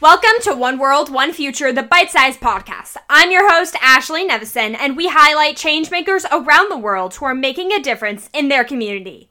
Welcome 0.00 0.40
to 0.44 0.54
One 0.54 0.78
World, 0.78 1.12
One 1.12 1.30
Future, 1.30 1.74
the 1.74 1.82
Bite 1.82 2.10
Size 2.10 2.38
Podcast. 2.38 2.96
I'm 3.10 3.30
your 3.30 3.52
host, 3.52 3.76
Ashley 3.82 4.26
Nevison, 4.26 4.74
and 4.74 4.96
we 4.96 5.08
highlight 5.08 5.56
changemakers 5.56 6.24
around 6.32 6.70
the 6.70 6.78
world 6.78 7.16
who 7.16 7.26
are 7.26 7.34
making 7.34 7.70
a 7.70 7.82
difference 7.82 8.30
in 8.32 8.48
their 8.48 8.64
community. 8.64 9.28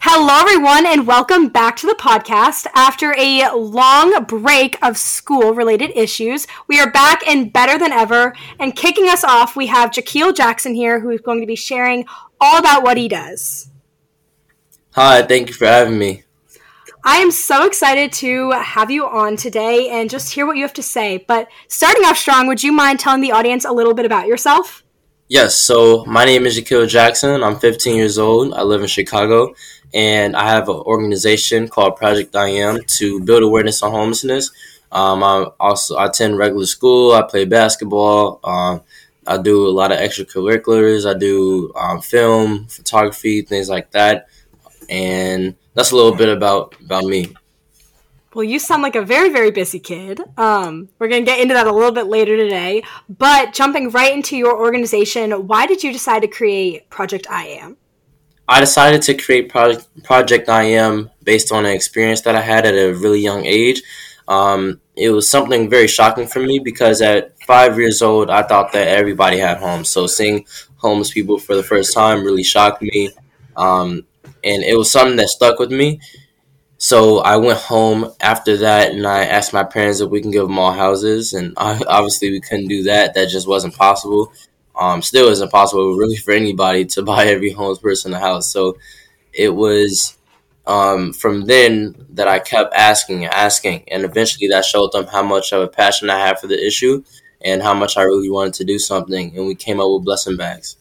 Hello, 0.00 0.40
everyone, 0.40 0.84
and 0.84 1.06
welcome 1.06 1.46
back 1.46 1.76
to 1.76 1.86
the 1.86 1.94
podcast. 1.94 2.66
After 2.74 3.14
a 3.16 3.52
long 3.54 4.24
break 4.24 4.84
of 4.84 4.98
school 4.98 5.54
related 5.54 5.92
issues, 5.94 6.48
we 6.66 6.80
are 6.80 6.90
back 6.90 7.24
and 7.28 7.52
better 7.52 7.78
than 7.78 7.92
ever. 7.92 8.34
And 8.58 8.74
kicking 8.74 9.08
us 9.08 9.22
off, 9.22 9.54
we 9.54 9.68
have 9.68 9.92
Jahkil 9.92 10.34
Jackson 10.34 10.74
here, 10.74 10.98
who 10.98 11.10
is 11.10 11.20
going 11.20 11.40
to 11.40 11.46
be 11.46 11.54
sharing 11.54 12.04
all 12.40 12.58
about 12.58 12.82
what 12.82 12.96
he 12.96 13.06
does. 13.06 13.70
Hi, 14.94 15.22
thank 15.22 15.46
you 15.46 15.54
for 15.54 15.66
having 15.66 15.96
me. 16.00 16.24
I 17.10 17.20
am 17.20 17.30
so 17.30 17.64
excited 17.64 18.12
to 18.24 18.50
have 18.50 18.90
you 18.90 19.06
on 19.06 19.36
today 19.36 19.88
and 19.88 20.10
just 20.10 20.30
hear 20.30 20.44
what 20.44 20.58
you 20.58 20.62
have 20.62 20.74
to 20.74 20.82
say. 20.82 21.24
But 21.26 21.48
starting 21.66 22.04
off 22.04 22.18
strong, 22.18 22.46
would 22.48 22.62
you 22.62 22.70
mind 22.70 23.00
telling 23.00 23.22
the 23.22 23.32
audience 23.32 23.64
a 23.64 23.72
little 23.72 23.94
bit 23.94 24.04
about 24.04 24.26
yourself? 24.26 24.84
Yes, 25.26 25.56
so 25.56 26.04
my 26.04 26.26
name 26.26 26.44
is 26.44 26.60
Jahkil 26.60 26.86
Jackson. 26.86 27.42
I'm 27.42 27.58
15 27.58 27.96
years 27.96 28.18
old. 28.18 28.52
I 28.52 28.60
live 28.60 28.82
in 28.82 28.88
Chicago, 28.88 29.54
and 29.94 30.36
I 30.36 30.50
have 30.50 30.68
an 30.68 30.74
organization 30.74 31.66
called 31.66 31.96
Project 31.96 32.36
I 32.36 32.48
Am 32.48 32.82
to 32.98 33.20
build 33.22 33.42
awareness 33.42 33.82
on 33.82 33.90
homelessness. 33.90 34.50
Um, 34.92 35.22
I 35.22 35.46
also 35.58 35.96
I 35.96 36.08
attend 36.08 36.36
regular 36.36 36.66
school. 36.66 37.12
I 37.12 37.22
play 37.22 37.46
basketball. 37.46 38.38
Um, 38.44 38.82
I 39.26 39.38
do 39.38 39.66
a 39.66 39.72
lot 39.72 39.92
of 39.92 39.98
extracurriculars. 39.98 41.08
I 41.08 41.18
do 41.18 41.72
um, 41.74 42.02
film, 42.02 42.66
photography, 42.66 43.40
things 43.40 43.70
like 43.70 43.92
that, 43.92 44.28
and 44.90 45.54
that's 45.78 45.92
a 45.92 45.96
little 45.96 46.14
bit 46.14 46.28
about 46.28 46.74
about 46.84 47.04
me. 47.04 47.32
Well, 48.34 48.44
you 48.44 48.58
sound 48.58 48.82
like 48.82 48.96
a 48.96 49.02
very, 49.02 49.30
very 49.30 49.52
busy 49.52 49.78
kid. 49.78 50.20
Um, 50.36 50.88
we're 50.98 51.08
going 51.08 51.24
to 51.24 51.30
get 51.30 51.40
into 51.40 51.54
that 51.54 51.66
a 51.66 51.72
little 51.72 51.92
bit 51.92 52.06
later 52.06 52.36
today. 52.36 52.82
But 53.08 53.54
jumping 53.54 53.90
right 53.90 54.12
into 54.12 54.36
your 54.36 54.58
organization, 54.58 55.46
why 55.46 55.66
did 55.66 55.82
you 55.82 55.92
decide 55.92 56.22
to 56.22 56.28
create 56.28 56.90
Project 56.90 57.26
I 57.30 57.46
Am? 57.46 57.76
I 58.48 58.60
decided 58.60 59.02
to 59.02 59.14
create 59.14 59.48
Project, 59.48 59.86
Project 60.02 60.48
I 60.48 60.64
Am 60.64 61.10
based 61.22 61.52
on 61.52 61.64
an 61.64 61.72
experience 61.72 62.22
that 62.22 62.34
I 62.34 62.40
had 62.40 62.66
at 62.66 62.74
a 62.74 62.92
really 62.92 63.20
young 63.20 63.46
age. 63.46 63.82
Um, 64.26 64.80
it 64.96 65.10
was 65.10 65.30
something 65.30 65.70
very 65.70 65.86
shocking 65.86 66.26
for 66.26 66.40
me 66.40 66.58
because 66.58 67.00
at 67.00 67.40
five 67.42 67.78
years 67.78 68.02
old, 68.02 68.30
I 68.30 68.42
thought 68.42 68.72
that 68.72 68.88
everybody 68.88 69.38
had 69.38 69.58
homes. 69.58 69.88
So 69.90 70.06
seeing 70.06 70.44
homeless 70.76 71.12
people 71.12 71.38
for 71.38 71.54
the 71.54 71.62
first 71.62 71.94
time 71.94 72.24
really 72.24 72.42
shocked 72.42 72.82
me. 72.82 73.10
Um, 73.56 74.06
and 74.44 74.62
it 74.62 74.76
was 74.76 74.90
something 74.90 75.16
that 75.16 75.28
stuck 75.28 75.58
with 75.58 75.70
me. 75.70 76.00
So 76.78 77.18
I 77.18 77.36
went 77.36 77.58
home 77.58 78.12
after 78.20 78.56
that, 78.58 78.92
and 78.92 79.06
I 79.06 79.24
asked 79.24 79.52
my 79.52 79.64
parents 79.64 80.00
if 80.00 80.10
we 80.10 80.20
can 80.20 80.30
give 80.30 80.46
them 80.46 80.58
all 80.58 80.72
houses, 80.72 81.32
and 81.32 81.54
obviously 81.58 82.30
we 82.30 82.40
couldn't 82.40 82.68
do 82.68 82.84
that. 82.84 83.14
That 83.14 83.28
just 83.30 83.48
wasn't 83.48 83.76
possible. 83.76 84.32
Um, 84.76 85.02
still 85.02 85.28
isn't 85.28 85.50
possible, 85.50 85.96
really, 85.96 86.16
for 86.16 86.32
anybody 86.32 86.84
to 86.86 87.02
buy 87.12 87.26
every 87.26 87.50
homeless 87.50 87.78
person 87.80 88.14
a 88.14 88.20
house. 88.20 88.48
So 88.52 88.78
it 89.32 89.50
was 89.54 90.16
um, 90.66 91.12
from 91.12 91.46
then 91.46 91.94
that 92.10 92.28
I 92.28 92.38
kept 92.38 92.74
asking 92.74 93.24
and 93.24 93.34
asking, 93.34 93.84
and 93.90 94.04
eventually 94.04 94.48
that 94.48 94.64
showed 94.64 94.92
them 94.92 95.06
how 95.06 95.22
much 95.22 95.52
of 95.52 95.62
a 95.62 95.68
passion 95.68 96.10
I 96.10 96.18
had 96.18 96.38
for 96.38 96.46
the 96.46 96.64
issue 96.64 97.02
and 97.40 97.62
how 97.62 97.74
much 97.74 97.96
I 97.96 98.02
really 98.02 98.30
wanted 98.30 98.54
to 98.54 98.64
do 98.64 98.78
something. 98.78 99.36
And 99.36 99.46
we 99.46 99.54
came 99.54 99.80
up 99.80 99.88
with 99.90 100.04
blessing 100.04 100.36
bags. 100.36 100.76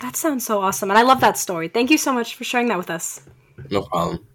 That 0.00 0.16
sounds 0.16 0.46
so 0.46 0.60
awesome. 0.60 0.90
And 0.90 0.98
I 0.98 1.02
love 1.02 1.20
that 1.20 1.36
story. 1.36 1.68
Thank 1.68 1.90
you 1.90 1.98
so 1.98 2.12
much 2.12 2.34
for 2.34 2.44
sharing 2.44 2.68
that 2.68 2.78
with 2.78 2.90
us. 2.90 3.20
No 3.70 3.82
problem. 3.82 4.26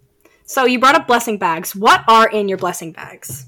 So 0.44 0.66
you 0.66 0.78
brought 0.78 0.94
up 0.94 1.06
blessing 1.06 1.38
bags. 1.38 1.74
What 1.74 2.04
are 2.06 2.28
in 2.28 2.48
your 2.48 2.58
blessing 2.58 2.92
bags? 2.92 3.46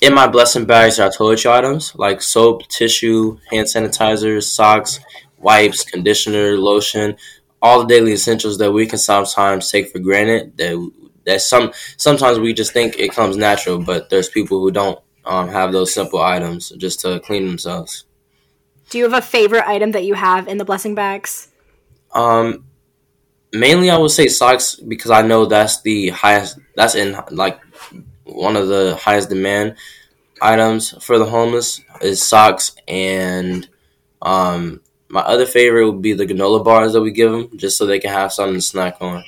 In 0.00 0.14
my 0.14 0.28
blessing 0.28 0.64
bags 0.64 1.00
are 1.00 1.10
toiletry 1.10 1.50
items 1.50 1.94
like 1.96 2.22
soap, 2.22 2.68
tissue, 2.68 3.38
hand 3.50 3.66
sanitizers, 3.66 4.44
socks, 4.44 5.00
wipes, 5.38 5.82
conditioner, 5.82 6.56
lotion, 6.56 7.16
all 7.60 7.80
the 7.80 7.86
daily 7.86 8.12
essentials 8.12 8.58
that 8.58 8.70
we 8.70 8.86
can 8.86 8.98
sometimes 8.98 9.70
take 9.70 9.90
for 9.90 9.98
granted. 9.98 10.56
That 10.56 10.92
that 11.26 11.40
some 11.42 11.72
sometimes 11.96 12.38
we 12.38 12.54
just 12.54 12.72
think 12.72 12.96
it 12.98 13.12
comes 13.12 13.36
natural, 13.36 13.82
but 13.82 14.08
there's 14.08 14.28
people 14.28 14.60
who 14.60 14.70
don't 14.70 15.00
um, 15.24 15.48
have 15.48 15.72
those 15.72 15.92
simple 15.92 16.22
items 16.22 16.70
just 16.78 17.00
to 17.00 17.18
clean 17.20 17.46
themselves. 17.46 18.04
Do 18.90 18.98
you 18.98 19.04
have 19.04 19.12
a 19.12 19.24
favorite 19.24 19.66
item 19.66 19.92
that 19.92 20.04
you 20.04 20.14
have 20.14 20.48
in 20.48 20.58
the 20.58 20.64
blessing 20.64 20.94
bags? 20.94 21.48
Um, 22.12 22.64
mainly 23.52 23.90
I 23.90 23.98
would 23.98 24.10
say 24.10 24.28
socks 24.28 24.76
because 24.76 25.10
I 25.10 25.22
know 25.22 25.46
that's 25.46 25.82
the 25.82 26.08
highest. 26.10 26.58
That's 26.74 26.94
in 26.94 27.16
like 27.30 27.60
one 28.24 28.56
of 28.56 28.68
the 28.68 28.96
highest 29.00 29.28
demand 29.28 29.76
items 30.40 30.90
for 31.04 31.18
the 31.18 31.24
homeless 31.24 31.80
is 32.00 32.22
socks 32.22 32.76
and 32.86 33.68
um 34.22 34.80
my 35.08 35.20
other 35.20 35.46
favorite 35.46 35.90
would 35.90 36.02
be 36.02 36.12
the 36.12 36.26
granola 36.26 36.62
bars 36.62 36.92
that 36.92 37.00
we 37.00 37.10
give 37.10 37.32
them 37.32 37.56
just 37.56 37.76
so 37.76 37.86
they 37.86 37.98
can 37.98 38.12
have 38.12 38.32
something 38.32 38.56
to 38.56 38.60
snack 38.60 38.98
on. 39.00 39.24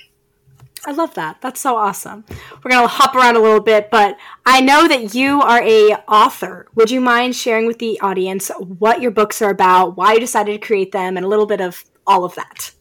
I 0.87 0.93
love 0.93 1.15
that. 1.15 1.41
That's 1.41 1.61
so 1.61 1.77
awesome. 1.77 2.25
We're 2.65 2.71
going 2.71 2.83
to 2.83 2.89
hop 2.89 3.15
around 3.15 3.37
a 3.37 3.41
little 3.41 3.61
bit, 3.61 3.91
but 3.91 4.17
I 4.47 4.61
know 4.61 4.89
that 4.89 5.15
you 5.15 5.41
are 5.43 5.63
a 5.63 5.93
author. 6.09 6.69
Would 6.75 6.91
you 6.91 7.01
mind 7.01 7.37
sharing 7.37 7.67
with 7.67 7.79
the 7.79 8.01
audience 8.01 8.51
what 8.59 9.03
your 9.03 9.11
books 9.11 9.43
are 9.43 9.51
about, 9.51 9.97
why 9.97 10.15
you 10.15 10.21
decided 10.21 10.53
to 10.53 10.67
create 10.67 10.93
them, 10.93 11.17
and 11.17 11.27
a 11.27 11.29
little 11.29 11.47
bit 11.47 11.61
of 11.61 11.85
all 12.07 12.25
of 12.25 12.35
that? 12.37 12.73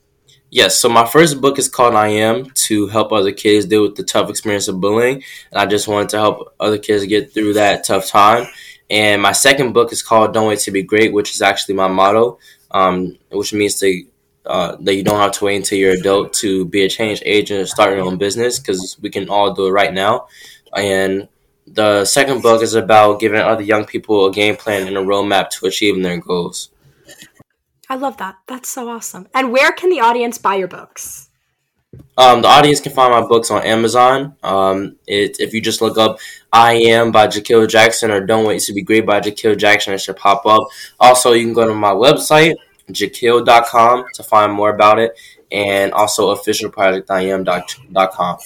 Yes, 0.51 0.79
so 0.79 0.89
my 0.89 1.05
first 1.05 1.41
book 1.41 1.59
is 1.59 1.69
called 1.69 1.93
I 1.93 2.07
Am 2.07 2.49
to 2.51 2.87
help 2.87 3.11
other 3.11 3.31
kids 3.31 3.65
deal 3.65 3.83
with 3.83 3.95
the 3.95 4.03
tough 4.03 4.29
experience 4.29 4.67
of 4.67 4.81
bullying. 4.81 5.21
And 5.51 5.59
I 5.59 5.65
just 5.67 5.87
wanted 5.87 6.09
to 6.09 6.17
help 6.17 6.55
other 6.59 6.79
kids 6.79 7.05
get 7.05 7.33
through 7.33 7.53
that 7.53 7.83
tough 7.83 8.07
time. 8.07 8.47
And 8.89 9.21
my 9.21 9.31
second 9.31 9.73
book 9.73 9.91
is 9.91 10.01
called 10.01 10.33
Don't 10.33 10.47
Wait 10.47 10.59
to 10.59 10.71
Be 10.71 10.81
Great, 10.81 11.13
which 11.13 11.35
is 11.35 11.43
actually 11.43 11.75
my 11.75 11.87
motto, 11.87 12.39
um, 12.71 13.17
which 13.29 13.53
means 13.53 13.79
to 13.81 14.05
uh, 14.45 14.77
that 14.79 14.95
you 14.95 15.03
don't 15.03 15.19
have 15.19 15.31
to 15.33 15.45
wait 15.45 15.57
until 15.57 15.77
you're 15.77 15.93
adult 15.93 16.33
to 16.33 16.65
be 16.65 16.83
a 16.83 16.89
change 16.89 17.21
agent 17.25 17.61
or 17.61 17.65
start 17.65 17.95
your 17.95 18.05
own 18.05 18.17
business 18.17 18.59
because 18.59 18.97
we 19.01 19.09
can 19.09 19.29
all 19.29 19.53
do 19.53 19.67
it 19.67 19.71
right 19.71 19.93
now. 19.93 20.27
And 20.75 21.27
the 21.67 22.05
second 22.05 22.41
book 22.41 22.61
is 22.61 22.73
about 22.73 23.19
giving 23.19 23.39
other 23.39 23.61
young 23.61 23.85
people 23.85 24.27
a 24.27 24.31
game 24.31 24.55
plan 24.55 24.87
and 24.87 24.97
a 24.97 25.01
roadmap 25.01 25.49
to 25.51 25.67
achieving 25.67 26.01
their 26.01 26.17
goals. 26.17 26.69
I 27.89 27.95
love 27.95 28.17
that. 28.17 28.37
That's 28.47 28.69
so 28.69 28.87
awesome. 28.89 29.27
And 29.33 29.51
where 29.51 29.71
can 29.71 29.89
the 29.89 29.99
audience 29.99 30.37
buy 30.37 30.55
your 30.55 30.67
books? 30.67 31.29
Um, 32.17 32.41
the 32.41 32.47
audience 32.47 32.79
can 32.79 32.91
find 32.91 33.11
my 33.11 33.25
books 33.25 33.49
on 33.49 33.63
Amazon. 33.63 34.35
Um, 34.43 34.97
it, 35.07 35.37
if 35.39 35.53
you 35.53 35.61
just 35.61 35.81
look 35.81 35.97
up 35.97 36.19
I 36.53 36.73
Am 36.73 37.11
by 37.11 37.27
Jahkil 37.27 37.67
Jackson 37.67 38.11
or 38.11 38.25
Don't 38.25 38.45
Wait 38.45 38.61
to 38.63 38.73
Be 38.73 38.83
Great 38.83 39.05
by 39.05 39.19
Jahkil 39.21 39.57
Jackson, 39.57 39.93
it 39.93 40.01
should 40.01 40.17
pop 40.17 40.45
up. 40.45 40.67
Also, 40.99 41.33
you 41.33 41.45
can 41.45 41.53
go 41.53 41.67
to 41.67 41.73
my 41.73 41.91
website, 41.91 42.55
jahkil.com 42.89 44.05
to 44.13 44.23
find 44.23 44.53
more 44.53 44.69
about 44.69 44.99
it, 44.99 45.19
and 45.51 45.91
also 45.93 46.35
officialprojectiam.com. 46.35 48.37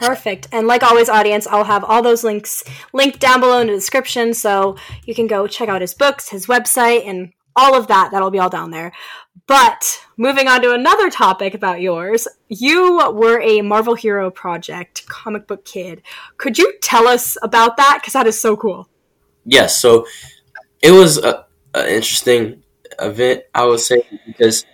Perfect. 0.00 0.48
And 0.50 0.66
like 0.66 0.82
always, 0.82 1.08
audience, 1.08 1.46
I'll 1.46 1.64
have 1.64 1.84
all 1.84 2.02
those 2.02 2.24
links 2.24 2.64
linked 2.92 3.20
down 3.20 3.40
below 3.40 3.60
in 3.60 3.68
the 3.68 3.74
description 3.74 4.34
so 4.34 4.76
you 5.04 5.14
can 5.14 5.28
go 5.28 5.46
check 5.46 5.68
out 5.68 5.80
his 5.80 5.94
books, 5.94 6.30
his 6.30 6.46
website, 6.46 7.06
and 7.06 7.32
all 7.54 7.76
of 7.76 7.86
that. 7.86 8.10
That'll 8.10 8.32
be 8.32 8.40
all 8.40 8.50
down 8.50 8.72
there. 8.72 8.92
But 9.46 10.04
moving 10.16 10.48
on 10.48 10.62
to 10.62 10.72
another 10.72 11.10
topic 11.10 11.54
about 11.54 11.80
yours, 11.80 12.26
you 12.48 13.00
were 13.12 13.40
a 13.40 13.62
Marvel 13.62 13.94
Hero 13.94 14.30
Project 14.30 15.06
comic 15.06 15.46
book 15.46 15.64
kid. 15.64 16.02
Could 16.38 16.58
you 16.58 16.74
tell 16.82 17.06
us 17.06 17.36
about 17.42 17.76
that? 17.76 17.98
Because 18.00 18.14
that 18.14 18.26
is 18.26 18.40
so 18.40 18.56
cool. 18.56 18.88
Yes. 19.44 19.80
So 19.80 20.06
it 20.82 20.90
was 20.90 21.18
an 21.18 21.36
interesting 21.74 22.63
event, 23.00 23.44
I 23.54 23.64
would 23.66 23.80
say, 23.80 24.02
because 24.26 24.64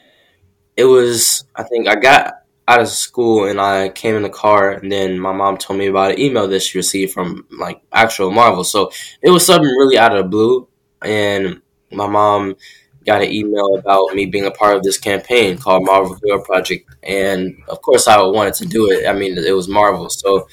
it 0.76 0.84
was, 0.84 1.44
I 1.56 1.62
think 1.64 1.88
I 1.88 1.96
got 1.96 2.34
out 2.69 2.81
of 2.81 2.88
school 2.88 3.46
and 3.46 3.61
I 3.61 3.88
came 3.90 4.14
in 4.17 4.22
the 4.22 4.31
car 4.31 4.72
and 4.72 4.90
then 4.90 5.19
my 5.19 5.32
mom 5.32 5.56
told 5.58 5.78
me 5.78 5.87
about 5.88 6.12
an 6.12 6.20
email 6.20 6.46
that 6.49 6.62
she 6.62 6.78
received 6.78 7.12
from 7.12 7.46
like 7.58 7.82
actual 7.93 8.31
Marvel. 8.31 8.64
So 8.64 8.90
it 9.22 9.31
was 9.31 9.44
something 9.44 9.69
really 9.69 9.99
out 9.99 10.17
of 10.17 10.25
the 10.25 10.28
blue 10.28 10.69
and 11.02 11.61
my 11.90 12.06
mom 12.06 12.56
got 13.05 13.22
an 13.22 13.32
email 13.32 13.75
about 13.76 14.14
me 14.14 14.26
being 14.26 14.44
a 14.46 14.50
part 14.50 14.76
of 14.76 14.82
this 14.82 14.99
campaign 14.99 15.58
called 15.58 15.84
Marvel 15.84 16.16
Hero 16.23 16.43
Project 16.44 16.88
and 17.02 17.56
of 17.69 17.82
course 17.82 18.06
I 18.06 18.23
wanted 18.23 18.55
to 18.55 18.66
do 18.66 18.90
it. 18.90 19.06
I 19.08 19.12
mean 19.12 19.37
it 19.38 19.52
was 19.56 19.69
Marvel. 19.69 20.08
So 20.11 20.46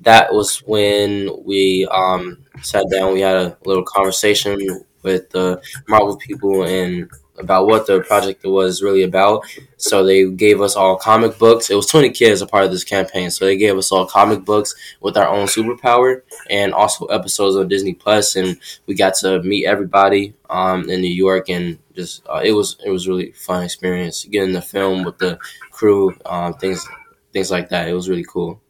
that 0.00 0.32
was 0.32 0.58
when 0.58 1.30
we 1.44 1.86
um, 1.90 2.44
sat 2.62 2.86
down, 2.90 3.12
we 3.14 3.20
had 3.20 3.36
a 3.36 3.58
little 3.64 3.84
conversation 3.84 4.58
with 5.04 5.30
the 5.30 5.62
Marvel 5.86 6.16
people 6.16 6.64
and 6.64 7.08
about 7.38 7.66
what 7.66 7.86
the 7.86 8.00
project 8.00 8.44
was 8.44 8.82
really 8.82 9.02
about. 9.02 9.44
So 9.76 10.04
they 10.04 10.28
gave 10.30 10.60
us 10.60 10.76
all 10.76 10.96
comic 10.96 11.38
books. 11.38 11.70
It 11.70 11.74
was 11.74 11.86
20 11.86 12.10
kids 12.10 12.42
a 12.42 12.46
part 12.46 12.64
of 12.64 12.70
this 12.70 12.84
campaign. 12.84 13.30
So 13.30 13.44
they 13.44 13.56
gave 13.56 13.76
us 13.76 13.90
all 13.90 14.06
comic 14.06 14.44
books 14.44 14.74
with 15.00 15.16
our 15.16 15.28
own 15.28 15.46
superpower 15.46 16.22
and 16.48 16.72
also 16.72 17.06
episodes 17.06 17.56
of 17.56 17.68
Disney 17.68 17.94
Plus 17.94 18.36
and 18.36 18.58
we 18.86 18.94
got 18.94 19.14
to 19.16 19.42
meet 19.42 19.66
everybody 19.66 20.34
um, 20.48 20.88
in 20.88 21.00
New 21.00 21.12
York 21.12 21.48
and 21.48 21.78
just 21.94 22.26
uh, 22.28 22.40
it 22.44 22.52
was 22.52 22.76
it 22.84 22.90
was 22.90 23.06
really 23.06 23.32
fun 23.32 23.62
experience 23.62 24.24
getting 24.24 24.52
the 24.52 24.62
film 24.62 25.04
with 25.04 25.18
the 25.18 25.38
crew 25.70 26.16
um, 26.26 26.54
things 26.54 26.86
things 27.32 27.50
like 27.50 27.68
that. 27.68 27.88
It 27.88 27.94
was 27.94 28.08
really 28.08 28.24
cool. 28.24 28.60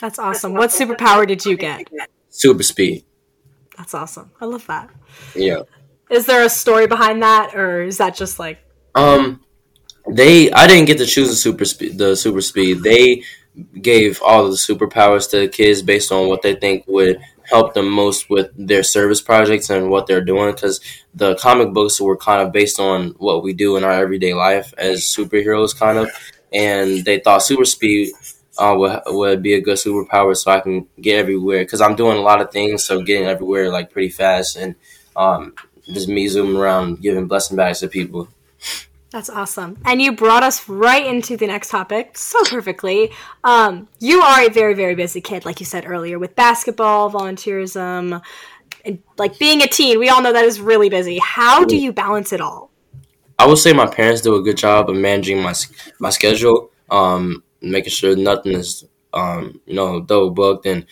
That's 0.00 0.18
awesome. 0.18 0.54
What 0.54 0.70
superpower 0.70 1.26
did 1.26 1.44
you 1.44 1.56
get? 1.56 1.88
super 2.30 2.62
speed. 2.62 3.04
That's 3.76 3.94
awesome. 3.94 4.30
I 4.40 4.46
love 4.46 4.66
that. 4.66 4.90
Yeah. 5.34 5.62
Is 6.10 6.26
there 6.26 6.44
a 6.44 6.48
story 6.48 6.86
behind 6.86 7.22
that, 7.22 7.54
or 7.54 7.82
is 7.82 7.98
that 7.98 8.14
just 8.14 8.38
like? 8.38 8.58
Um, 8.94 9.42
they 10.08 10.50
I 10.52 10.66
didn't 10.66 10.86
get 10.86 10.98
to 10.98 11.06
choose 11.06 11.28
the 11.28 11.34
super 11.34 11.64
speed. 11.64 11.98
The 11.98 12.14
super 12.14 12.40
speed 12.40 12.82
they 12.82 13.22
gave 13.80 14.20
all 14.22 14.44
of 14.44 14.50
the 14.50 14.56
superpowers 14.56 15.30
to 15.30 15.40
the 15.40 15.48
kids 15.48 15.82
based 15.82 16.10
on 16.10 16.28
what 16.28 16.42
they 16.42 16.54
think 16.54 16.84
would 16.88 17.20
help 17.48 17.74
them 17.74 17.88
most 17.88 18.28
with 18.28 18.50
their 18.56 18.82
service 18.82 19.20
projects 19.20 19.70
and 19.70 19.90
what 19.90 20.06
they're 20.06 20.24
doing 20.24 20.52
because 20.52 20.80
the 21.14 21.36
comic 21.36 21.72
books 21.72 22.00
were 22.00 22.16
kind 22.16 22.42
of 22.42 22.52
based 22.52 22.80
on 22.80 23.10
what 23.18 23.42
we 23.42 23.52
do 23.52 23.76
in 23.76 23.84
our 23.84 23.92
everyday 23.92 24.34
life 24.34 24.74
as 24.78 25.02
superheroes 25.02 25.76
kind 25.78 25.98
of 25.98 26.08
and 26.52 27.04
they 27.04 27.20
thought 27.20 27.42
super 27.42 27.64
speed 27.64 28.12
uh, 28.58 28.74
would, 28.76 29.00
would 29.06 29.42
be 29.42 29.54
a 29.54 29.60
good 29.60 29.76
superpower 29.76 30.36
so 30.36 30.50
i 30.50 30.60
can 30.60 30.86
get 31.00 31.18
everywhere 31.18 31.64
because 31.64 31.80
i'm 31.80 31.96
doing 31.96 32.16
a 32.16 32.22
lot 32.22 32.40
of 32.40 32.50
things 32.50 32.84
so 32.84 33.02
getting 33.02 33.26
everywhere 33.26 33.70
like 33.70 33.90
pretty 33.90 34.08
fast 34.10 34.56
and 34.56 34.74
um, 35.16 35.54
just 35.86 36.08
me 36.08 36.26
zooming 36.26 36.56
around 36.56 37.00
giving 37.00 37.26
blessing 37.26 37.56
bags 37.56 37.80
to 37.80 37.88
people 37.88 38.28
that's 39.14 39.30
awesome. 39.30 39.78
And 39.84 40.02
you 40.02 40.10
brought 40.10 40.42
us 40.42 40.68
right 40.68 41.06
into 41.06 41.36
the 41.36 41.46
next 41.46 41.68
topic 41.68 42.18
so 42.18 42.42
perfectly. 42.46 43.12
Um, 43.44 43.86
you 44.00 44.20
are 44.20 44.44
a 44.44 44.48
very, 44.48 44.74
very 44.74 44.96
busy 44.96 45.20
kid, 45.20 45.44
like 45.44 45.60
you 45.60 45.66
said 45.66 45.86
earlier, 45.86 46.18
with 46.18 46.34
basketball, 46.34 47.12
volunteerism, 47.12 48.20
and 48.84 48.98
like 49.16 49.38
being 49.38 49.62
a 49.62 49.68
teen. 49.68 50.00
We 50.00 50.08
all 50.08 50.20
know 50.20 50.32
that 50.32 50.44
is 50.44 50.60
really 50.60 50.88
busy. 50.88 51.20
How 51.20 51.64
do 51.64 51.76
you 51.76 51.92
balance 51.92 52.32
it 52.32 52.40
all? 52.40 52.72
I 53.38 53.46
would 53.46 53.58
say 53.58 53.72
my 53.72 53.86
parents 53.86 54.20
do 54.20 54.34
a 54.34 54.42
good 54.42 54.56
job 54.56 54.90
of 54.90 54.96
managing 54.96 55.40
my 55.40 55.54
my 56.00 56.10
schedule, 56.10 56.72
um, 56.90 57.43
making 57.70 57.90
sure 57.90 58.16
nothing 58.16 58.52
is 58.52 58.84
um, 59.12 59.60
you 59.66 59.74
know 59.74 60.00
double 60.00 60.30
booked 60.30 60.66
and 60.66 60.86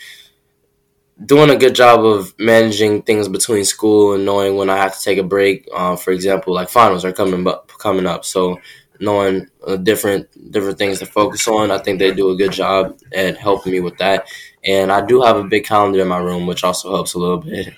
doing 1.25 1.51
a 1.51 1.57
good 1.57 1.75
job 1.75 2.05
of 2.05 2.35
managing 2.39 3.03
things 3.03 3.29
between 3.29 3.65
school 3.65 4.15
and 4.15 4.25
knowing 4.25 4.57
when 4.57 4.71
I 4.71 4.77
have 4.77 4.97
to 4.97 5.03
take 5.03 5.19
a 5.19 5.23
break. 5.23 5.69
Uh, 5.73 5.97
for 5.97 6.13
example, 6.13 6.55
like 6.55 6.69
finals 6.69 7.05
are 7.05 7.13
coming 7.13 7.47
up, 7.47 7.71
coming 7.79 8.07
up, 8.07 8.25
so 8.25 8.59
knowing 9.01 9.49
uh, 9.67 9.77
different 9.77 10.29
different 10.53 10.79
things 10.79 11.01
to 11.01 11.07
focus 11.07 11.47
on. 11.49 11.71
I 11.71 11.79
think 11.79 11.99
they 11.99 12.13
do 12.13 12.31
a 12.31 12.37
good 12.37 12.53
job 12.53 12.99
at 13.13 13.37
helping 13.37 13.73
me 13.73 13.81
with 13.81 13.99
that. 13.99 14.27
And 14.65 14.93
I 14.93 15.05
do 15.05 15.23
have 15.23 15.37
a 15.37 15.45
big 15.45 15.65
calendar 15.65 16.01
in 16.01 16.09
my 16.09 16.19
room, 16.19 16.47
which 16.47 16.65
also 16.65 16.93
helps 16.93 17.15
a 17.15 17.19
little 17.19 17.39
bit. 17.39 17.75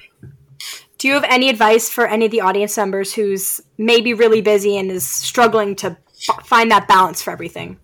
Do 0.99 1.09
you 1.09 1.15
have 1.15 1.25
any 1.25 1.49
advice 1.49 1.91
for 1.91 2.07
any 2.07 2.27
of 2.27 2.31
the 2.31 2.41
audience 2.41 2.77
members 2.77 3.13
who's 3.13 3.61
maybe 3.77 4.15
really 4.15 4.41
busy 4.41 4.77
and 4.79 4.91
is 4.91 5.07
struggling 5.07 5.77
to 5.77 5.97
find 6.45 6.71
that 6.71 6.89
balance 6.89 7.21
for 7.23 7.31
everything? 7.31 7.79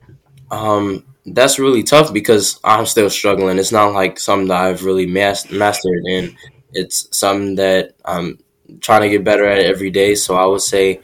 Um, 0.51 1.05
that's 1.27 1.59
really 1.59 1.83
tough 1.83 2.13
because 2.13 2.59
I'm 2.65 2.87
still 2.87 3.11
struggling. 3.11 3.59
It's 3.59 3.73
not 3.73 3.93
like 3.93 4.19
something 4.19 4.49
that 4.49 4.63
I've 4.65 4.85
really 4.85 5.07
mas- 5.07 5.51
mastered, 5.51 6.03
and 6.11 6.35
it's 6.73 7.09
something 7.17 7.57
that 7.57 7.95
I'm 8.05 8.39
trying 8.81 9.03
to 9.03 9.09
get 9.11 9.25
better 9.25 9.47
at 9.47 9.61
every 9.65 9.91
day. 9.91 10.15
So 10.15 10.37
I 10.37 10.47
would 10.47 10.63
say, 10.63 11.01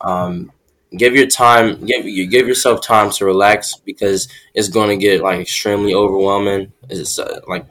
um, 0.00 0.52
give 0.96 1.14
your 1.16 1.28
time, 1.28 1.84
give 1.86 2.06
you 2.06 2.26
give 2.28 2.48
yourself 2.48 2.82
time 2.82 3.10
to 3.12 3.26
relax 3.26 3.76
because 3.76 4.28
it's 4.54 4.68
going 4.68 4.90
to 4.90 4.96
get 4.96 5.22
like 5.22 5.40
extremely 5.40 5.94
overwhelming. 5.94 6.72
It's 6.90 7.18
uh, 7.18 7.40
like 7.48 7.66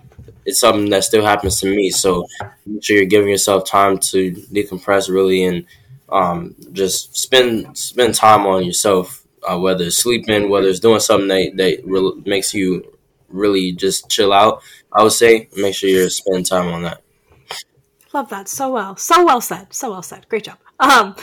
it's 0.46 0.60
something 0.60 0.90
that 0.90 1.04
still 1.04 1.26
happens 1.26 1.60
to 1.62 1.68
me. 1.68 1.90
So 1.92 2.26
make 2.66 2.84
sure 2.84 2.98
you're 2.98 3.06
giving 3.06 3.30
yourself 3.30 3.66
time 3.66 3.98
to 4.00 4.32
decompress 4.34 5.10
really 5.10 5.44
and 5.44 5.66
um, 6.10 6.56
just 6.74 7.16
spend 7.18 7.78
spend 7.78 8.16
time 8.16 8.46
on 8.46 8.64
yourself 8.66 9.21
uh, 9.50 9.58
whether 9.58 9.86
it's 9.86 9.98
sleeping, 9.98 10.50
whether 10.50 10.68
it's 10.68 10.80
doing 10.80 11.00
something 11.00 11.28
that, 11.28 11.52
that 11.58 11.82
re- 11.86 12.22
makes 12.26 12.54
you 12.54 12.98
really 13.30 13.72
just 13.72 14.10
chill 14.10 14.34
out, 14.34 14.62
I 14.92 15.04
would 15.04 15.12
say 15.12 15.50
make 15.56 15.76
sure 15.76 15.90
you're 15.90 16.10
spending 16.10 16.44
time 16.44 16.68
on 16.68 16.84
that. 16.84 17.02
Love 18.14 18.30
that 18.30 18.48
so 18.48 18.72
well, 18.72 18.96
so 18.98 19.26
well 19.26 19.42
said, 19.42 19.74
so 19.74 19.92
well 19.92 20.02
said. 20.02 20.28
Great 20.28 20.44
job. 20.44 20.58
Um, 20.80 21.16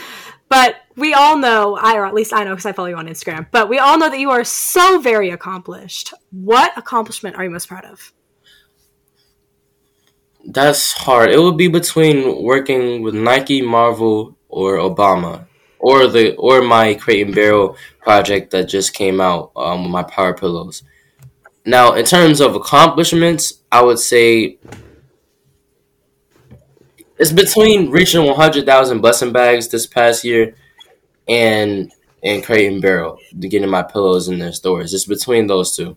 but 0.47 0.77
we 0.95 1.13
all 1.13 1.37
know, 1.37 1.77
I 1.79 1.95
or 1.95 2.05
at 2.05 2.15
least 2.15 2.33
I 2.33 2.43
know 2.43 2.51
because 2.51 2.65
I 2.65 2.71
follow 2.71 2.89
you 2.89 2.95
on 2.95 3.07
Instagram. 3.07 3.47
But 3.51 3.69
we 3.69 3.77
all 3.77 3.99
know 3.99 4.09
that 4.09 4.19
you 4.19 4.31
are 4.31 4.43
so 4.43 4.99
very 4.99 5.29
accomplished. 5.29 6.13
What 6.31 6.75
accomplishment 6.75 7.35
are 7.35 7.43
you 7.43 7.51
most 7.51 7.67
proud 7.67 7.85
of? 7.85 8.11
That's 10.45 10.93
hard. 10.93 11.29
It 11.29 11.39
would 11.39 11.57
be 11.57 11.67
between 11.67 12.43
working 12.43 13.03
with 13.03 13.13
Nike, 13.13 13.61
Marvel, 13.61 14.35
or 14.47 14.77
Obama 14.77 15.45
or 15.79 16.07
the 16.07 16.35
or 16.35 16.61
my 16.61 16.93
crate 16.93 17.25
and 17.25 17.33
barrel 17.33 17.75
project 18.01 18.51
that 18.51 18.69
just 18.69 18.93
came 18.93 19.19
out 19.21 19.51
um, 19.55 19.83
with 19.83 19.91
my 19.91 20.03
power 20.03 20.33
pillows. 20.33 20.83
Now, 21.65 21.93
in 21.93 22.05
terms 22.05 22.41
of 22.41 22.55
accomplishments, 22.55 23.53
I 23.71 23.83
would 23.83 23.99
say 23.99 24.57
it's 27.17 27.31
between 27.31 27.91
reaching 27.91 28.25
100,000 28.25 29.01
blessing 29.01 29.31
bags 29.31 29.67
this 29.67 29.85
past 29.85 30.23
year 30.23 30.55
and 31.27 31.91
and 32.21 32.43
crate 32.43 32.71
and 32.71 32.81
barrel 32.81 33.17
getting 33.39 33.69
my 33.69 33.83
pillows 33.83 34.27
in 34.27 34.39
their 34.39 34.51
stores. 34.51 34.93
It's 34.93 35.05
between 35.05 35.47
those 35.47 35.75
two. 35.75 35.95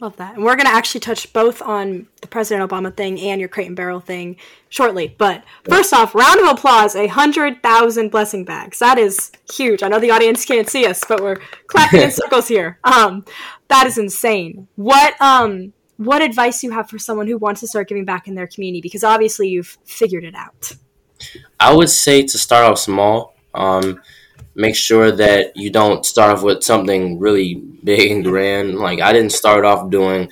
Love 0.00 0.16
that. 0.16 0.34
And 0.34 0.44
we're 0.44 0.56
going 0.56 0.66
to 0.66 0.72
actually 0.72 1.00
touch 1.00 1.30
both 1.34 1.60
on 1.60 2.06
the 2.22 2.26
President 2.26 2.68
Obama 2.68 2.94
thing 2.96 3.20
and 3.20 3.38
your 3.38 3.50
crate 3.50 3.66
and 3.66 3.76
barrel 3.76 4.00
thing 4.00 4.36
shortly. 4.70 5.14
But 5.18 5.44
first 5.68 5.92
off, 5.92 6.14
round 6.14 6.40
of 6.40 6.46
applause, 6.46 6.96
a 6.96 7.00
100,000 7.00 8.10
blessing 8.10 8.46
bags. 8.46 8.78
That 8.78 8.98
is 8.98 9.30
huge. 9.52 9.82
I 9.82 9.88
know 9.88 9.98
the 9.98 10.10
audience 10.10 10.46
can't 10.46 10.70
see 10.70 10.86
us, 10.86 11.04
but 11.06 11.20
we're 11.20 11.36
clapping 11.66 12.00
in 12.00 12.10
circles 12.10 12.48
here. 12.48 12.78
Um, 12.82 13.26
that 13.68 13.86
is 13.86 13.98
insane. 13.98 14.68
What, 14.76 15.20
um, 15.20 15.74
what 15.98 16.22
advice 16.22 16.62
do 16.62 16.68
you 16.68 16.72
have 16.72 16.88
for 16.88 16.98
someone 16.98 17.26
who 17.26 17.36
wants 17.36 17.60
to 17.60 17.66
start 17.66 17.86
giving 17.86 18.06
back 18.06 18.26
in 18.26 18.34
their 18.34 18.46
community? 18.46 18.80
Because 18.80 19.04
obviously 19.04 19.48
you've 19.48 19.76
figured 19.84 20.24
it 20.24 20.34
out. 20.34 20.72
I 21.58 21.74
would 21.74 21.90
say 21.90 22.22
to 22.22 22.38
start 22.38 22.64
off 22.64 22.78
small. 22.78 23.34
Um, 23.52 24.00
make 24.54 24.74
sure 24.74 25.10
that 25.12 25.56
you 25.56 25.70
don't 25.70 26.04
start 26.04 26.36
off 26.36 26.42
with 26.42 26.62
something 26.62 27.18
really 27.18 27.54
big 27.54 28.10
and 28.10 28.24
grand. 28.24 28.78
Like 28.78 29.00
I 29.00 29.12
didn't 29.12 29.32
start 29.32 29.64
off 29.64 29.90
doing, 29.90 30.30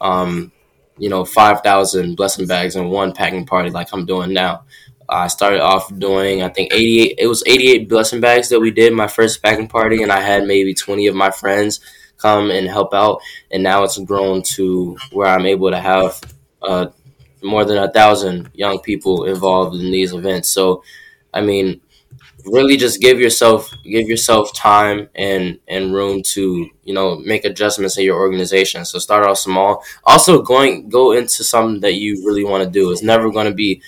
um, 0.00 0.52
you 0.98 1.08
know, 1.08 1.24
five 1.24 1.60
thousand 1.62 2.16
blessing 2.16 2.46
bags 2.46 2.76
in 2.76 2.88
one 2.88 3.12
packing 3.12 3.46
party 3.46 3.70
like 3.70 3.88
I'm 3.92 4.06
doing 4.06 4.32
now. 4.32 4.64
I 5.08 5.28
started 5.28 5.60
off 5.60 5.96
doing 5.96 6.42
I 6.42 6.48
think 6.48 6.72
88 6.72 7.14
it 7.18 7.26
was 7.28 7.42
88 7.46 7.88
blessing 7.88 8.20
bags 8.20 8.48
that 8.48 8.60
we 8.60 8.72
did 8.72 8.92
my 8.92 9.06
first 9.06 9.42
packing 9.42 9.68
party 9.68 10.02
and 10.02 10.10
I 10.10 10.20
had 10.20 10.44
maybe 10.46 10.74
20 10.74 11.06
of 11.06 11.14
my 11.14 11.30
friends 11.30 11.80
come 12.18 12.50
and 12.50 12.66
help 12.66 12.92
out 12.92 13.20
and 13.50 13.62
now 13.62 13.84
it's 13.84 13.98
grown 13.98 14.42
to 14.42 14.96
where 15.12 15.28
I'm 15.28 15.46
able 15.46 15.70
to 15.70 15.78
have 15.78 16.20
uh, 16.60 16.86
more 17.42 17.64
than 17.64 17.78
a 17.78 17.90
thousand 17.92 18.50
young 18.54 18.80
people 18.80 19.24
involved 19.24 19.76
in 19.76 19.90
these 19.92 20.12
events 20.12 20.48
so 20.48 20.82
I 21.32 21.40
mean 21.42 21.80
really 22.46 22.76
just 22.76 23.00
give 23.00 23.20
yourself 23.20 23.72
give 23.84 24.08
yourself 24.08 24.52
time 24.54 25.08
and 25.14 25.58
and 25.68 25.92
room 25.92 26.22
to 26.22 26.68
you 26.84 26.94
know 26.94 27.16
make 27.16 27.44
adjustments 27.44 27.98
in 27.98 28.04
your 28.04 28.16
organization. 28.18 28.84
So 28.84 28.98
start 28.98 29.26
off 29.26 29.38
small. 29.38 29.82
Also 30.04 30.42
going 30.42 30.88
go 30.88 31.12
into 31.12 31.44
something 31.44 31.80
that 31.80 31.94
you 31.94 32.24
really 32.26 32.44
want 32.44 32.64
to 32.64 32.70
do. 32.70 32.90
It's 32.90 33.02
never 33.02 33.30
going 33.30 33.46
to 33.46 33.54
be 33.54 33.82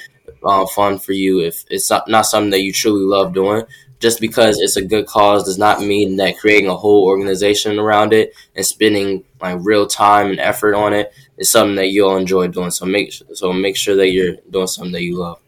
uh, 0.45 0.67
fun 0.67 0.99
for 0.99 1.13
you 1.13 1.41
if 1.41 1.65
it's 1.71 1.91
not, 1.91 2.09
not 2.09 2.23
something 2.27 2.51
that 2.51 2.63
you 2.63 2.73
truly 2.73 3.05
love 3.05 3.33
doing. 3.33 3.65
Just 4.01 4.21
because 4.21 4.61
it's 4.61 4.77
a 4.77 4.85
good 4.85 5.07
cause 5.07 5.45
does 5.45 5.59
not 5.59 5.81
mean 5.81 6.17
that 6.17 6.39
creating 6.39 6.69
a 6.69 6.77
whole 6.77 7.05
organization 7.05 7.81
around 7.81 8.13
it 8.13 8.33
and 8.55 8.65
spending 8.65 9.25
like 9.41 9.59
real 9.63 9.89
time 9.89 10.29
and 10.29 10.39
effort 10.39 10.75
on 10.77 10.93
it 10.93 11.13
is 11.37 11.51
something 11.51 11.75
that 11.77 11.89
you'll 11.89 12.17
enjoy 12.17 12.47
doing. 12.47 12.71
So 12.71 12.87
make 12.87 13.13
so 13.13 13.53
make 13.53 13.77
sure 13.77 13.97
that 13.97 14.11
you're 14.11 14.37
doing 14.51 14.69
something 14.69 14.93
that 14.93 15.03
you 15.03 15.19
love 15.19 15.41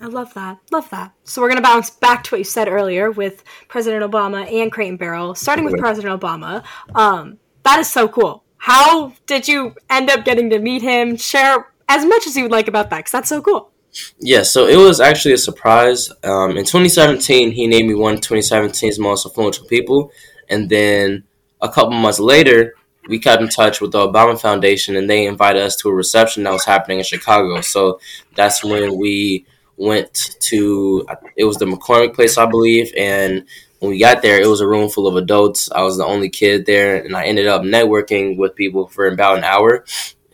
I 0.00 0.06
love 0.06 0.34
that. 0.34 0.58
Love 0.70 0.88
that. 0.90 1.12
So 1.24 1.40
we're 1.40 1.48
going 1.48 1.62
to 1.62 1.62
bounce 1.62 1.90
back 1.90 2.24
to 2.24 2.34
what 2.34 2.38
you 2.38 2.44
said 2.44 2.68
earlier 2.68 3.10
with 3.10 3.44
President 3.68 4.10
Obama 4.10 4.50
and 4.50 4.70
Crate 4.70 4.88
and 4.88 4.98
Barrel, 4.98 5.34
starting 5.34 5.64
with 5.64 5.78
President 5.78 6.20
Obama. 6.20 6.64
Um, 6.94 7.38
that 7.64 7.78
is 7.78 7.90
so 7.90 8.08
cool. 8.08 8.44
How 8.58 9.12
did 9.26 9.48
you 9.48 9.74
end 9.90 10.10
up 10.10 10.24
getting 10.24 10.50
to 10.50 10.58
meet 10.58 10.82
him? 10.82 11.16
Share 11.16 11.72
as 11.88 12.04
much 12.04 12.26
as 12.26 12.36
you 12.36 12.42
would 12.42 12.52
like 12.52 12.68
about 12.68 12.90
that, 12.90 12.98
because 12.98 13.12
that's 13.12 13.28
so 13.28 13.40
cool. 13.40 13.70
Yeah, 14.18 14.42
so 14.42 14.66
it 14.66 14.76
was 14.76 15.00
actually 15.00 15.34
a 15.34 15.38
surprise. 15.38 16.10
Um, 16.22 16.50
in 16.50 16.64
2017, 16.64 17.52
he 17.52 17.66
named 17.66 17.88
me 17.88 17.94
one 17.94 18.14
of 18.14 18.20
2017's 18.20 18.98
most 18.98 19.24
influential 19.24 19.66
people. 19.66 20.10
And 20.48 20.68
then 20.68 21.24
a 21.60 21.68
couple 21.68 21.92
months 21.92 22.18
later, 22.20 22.74
we 23.08 23.18
kept 23.18 23.42
in 23.42 23.48
touch 23.48 23.80
with 23.80 23.92
the 23.92 24.06
Obama 24.06 24.38
Foundation 24.38 24.96
and 24.96 25.08
they 25.08 25.26
invited 25.26 25.62
us 25.62 25.76
to 25.76 25.88
a 25.88 25.94
reception 25.94 26.42
that 26.42 26.52
was 26.52 26.64
happening 26.64 26.98
in 26.98 27.04
Chicago. 27.04 27.60
So 27.60 28.00
that's 28.34 28.64
when 28.64 28.96
we 28.96 29.46
went 29.76 30.36
to 30.40 31.06
it 31.36 31.44
was 31.44 31.56
the 31.56 31.66
McCormick 31.66 32.14
place, 32.14 32.38
I 32.38 32.46
believe, 32.46 32.92
and 32.96 33.44
when 33.78 33.90
we 33.90 33.98
got 33.98 34.22
there, 34.22 34.40
it 34.40 34.46
was 34.48 34.60
a 34.60 34.68
room 34.68 34.88
full 34.88 35.06
of 35.06 35.16
adults. 35.16 35.70
I 35.70 35.82
was 35.82 35.98
the 35.98 36.04
only 36.06 36.30
kid 36.30 36.64
there, 36.66 36.96
and 36.96 37.14
I 37.14 37.24
ended 37.26 37.46
up 37.46 37.62
networking 37.62 38.36
with 38.38 38.54
people 38.56 38.86
for 38.88 39.06
about 39.06 39.38
an 39.38 39.44
hour, 39.44 39.84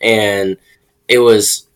and 0.01 0.57
it 1.07 1.19
was 1.19 1.67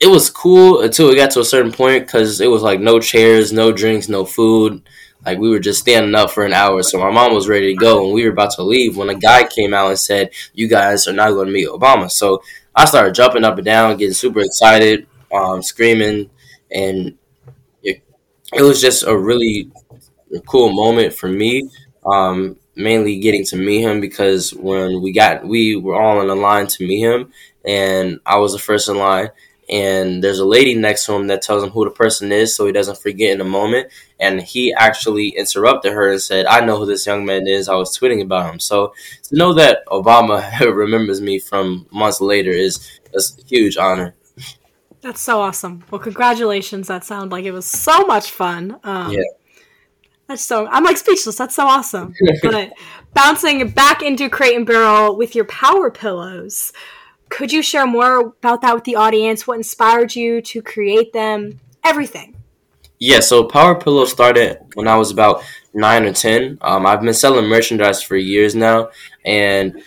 it 0.00 0.08
was 0.08 0.30
cool 0.30 0.80
until 0.82 1.08
we 1.08 1.16
got 1.16 1.30
to 1.32 1.40
a 1.40 1.44
certain 1.44 1.72
point 1.72 2.06
because 2.06 2.40
it 2.40 2.48
was 2.48 2.62
like 2.62 2.80
no 2.80 3.00
chairs, 3.00 3.52
no 3.52 3.72
drinks, 3.72 4.08
no 4.08 4.24
food. 4.24 4.82
Like 5.24 5.38
we 5.38 5.50
were 5.50 5.60
just 5.60 5.80
standing 5.80 6.14
up 6.16 6.32
for 6.32 6.44
an 6.44 6.52
hour, 6.52 6.82
so 6.82 6.98
my 6.98 7.10
mom 7.10 7.32
was 7.34 7.48
ready 7.48 7.72
to 7.72 7.78
go, 7.80 8.04
and 8.04 8.12
we 8.12 8.24
were 8.24 8.32
about 8.32 8.50
to 8.52 8.62
leave 8.64 8.96
when 8.96 9.08
a 9.08 9.14
guy 9.14 9.44
came 9.46 9.72
out 9.72 9.88
and 9.90 9.98
said, 9.98 10.30
"You 10.52 10.66
guys 10.68 11.06
are 11.06 11.12
not 11.12 11.30
going 11.30 11.46
to 11.46 11.52
meet 11.52 11.68
Obama." 11.68 12.10
So 12.10 12.42
I 12.74 12.86
started 12.86 13.14
jumping 13.14 13.44
up 13.44 13.56
and 13.56 13.64
down, 13.64 13.96
getting 13.98 14.14
super 14.14 14.40
excited, 14.40 15.06
um, 15.32 15.62
screaming, 15.62 16.28
and 16.74 17.16
it, 17.82 18.02
it 18.52 18.62
was 18.62 18.80
just 18.80 19.04
a 19.04 19.16
really 19.16 19.70
cool 20.46 20.72
moment 20.72 21.14
for 21.14 21.28
me. 21.28 21.68
Um, 22.04 22.56
mainly 22.74 23.20
getting 23.20 23.44
to 23.44 23.56
meet 23.56 23.82
him 23.82 24.00
because 24.00 24.52
when 24.54 25.02
we 25.02 25.12
got 25.12 25.46
we 25.46 25.76
were 25.76 26.00
all 26.00 26.20
in 26.22 26.30
a 26.30 26.34
line 26.34 26.66
to 26.66 26.86
meet 26.86 27.00
him, 27.00 27.32
and 27.64 28.20
I 28.26 28.38
was 28.38 28.52
the 28.52 28.58
first 28.58 28.88
in 28.88 28.96
line. 28.96 29.30
And 29.70 30.22
there's 30.22 30.40
a 30.40 30.44
lady 30.44 30.74
next 30.74 31.06
to 31.06 31.14
him 31.14 31.28
that 31.28 31.40
tells 31.40 31.62
him 31.62 31.70
who 31.70 31.84
the 31.84 31.90
person 31.92 32.30
is 32.30 32.54
so 32.54 32.66
he 32.66 32.72
doesn't 32.72 32.98
forget 32.98 33.30
in 33.32 33.40
a 33.40 33.44
moment. 33.44 33.90
And 34.20 34.40
he 34.40 34.74
actually 34.74 35.28
interrupted 35.28 35.92
her 35.92 36.10
and 36.10 36.20
said, 36.20 36.46
I 36.46 36.64
know 36.64 36.78
who 36.78 36.84
this 36.84 37.06
young 37.06 37.24
man 37.24 37.46
is. 37.46 37.68
I 37.68 37.76
was 37.76 37.96
tweeting 37.96 38.20
about 38.20 38.52
him. 38.52 38.60
So 38.60 38.92
to 39.22 39.36
know 39.36 39.54
that 39.54 39.86
Obama 39.86 40.58
remembers 40.60 41.20
me 41.22 41.38
from 41.38 41.86
months 41.90 42.20
later 42.20 42.50
is, 42.50 43.00
is 43.14 43.38
a 43.38 43.46
huge 43.46 43.76
honor. 43.78 44.14
That's 45.02 45.20
so 45.20 45.40
awesome. 45.40 45.84
Well, 45.90 46.00
congratulations. 46.00 46.88
That 46.88 47.04
sounded 47.04 47.32
like 47.32 47.44
it 47.44 47.50
was 47.50 47.66
so 47.66 48.06
much 48.06 48.30
fun. 48.30 48.78
Um, 48.84 49.12
yeah. 49.12 49.22
That's 50.28 50.42
so, 50.42 50.66
I'm 50.68 50.84
like 50.84 50.96
speechless. 50.96 51.36
That's 51.36 51.56
so 51.56 51.66
awesome. 51.66 52.14
but 52.42 52.72
bouncing 53.12 53.68
back 53.70 54.00
into 54.02 54.30
Crate 54.30 54.56
and 54.56 54.64
Barrel 54.64 55.16
with 55.16 55.34
your 55.34 55.44
power 55.46 55.90
pillows, 55.90 56.72
could 57.28 57.52
you 57.52 57.62
share 57.62 57.86
more 57.86 58.20
about 58.20 58.62
that 58.62 58.74
with 58.74 58.84
the 58.84 58.94
audience? 58.94 59.46
What 59.46 59.56
inspired 59.56 60.14
you 60.14 60.40
to 60.42 60.62
create 60.62 61.12
them? 61.12 61.58
Everything. 61.82 62.36
Yeah, 63.00 63.18
so 63.18 63.42
Power 63.42 63.74
Pillow 63.74 64.04
started 64.04 64.58
when 64.74 64.86
I 64.86 64.96
was 64.96 65.10
about 65.10 65.42
nine 65.74 66.04
or 66.04 66.12
ten. 66.12 66.58
Um, 66.60 66.86
I've 66.86 67.00
been 67.00 67.12
selling 67.12 67.46
merchandise 67.46 68.00
for 68.00 68.16
years 68.16 68.54
now, 68.54 68.90
and 69.24 69.82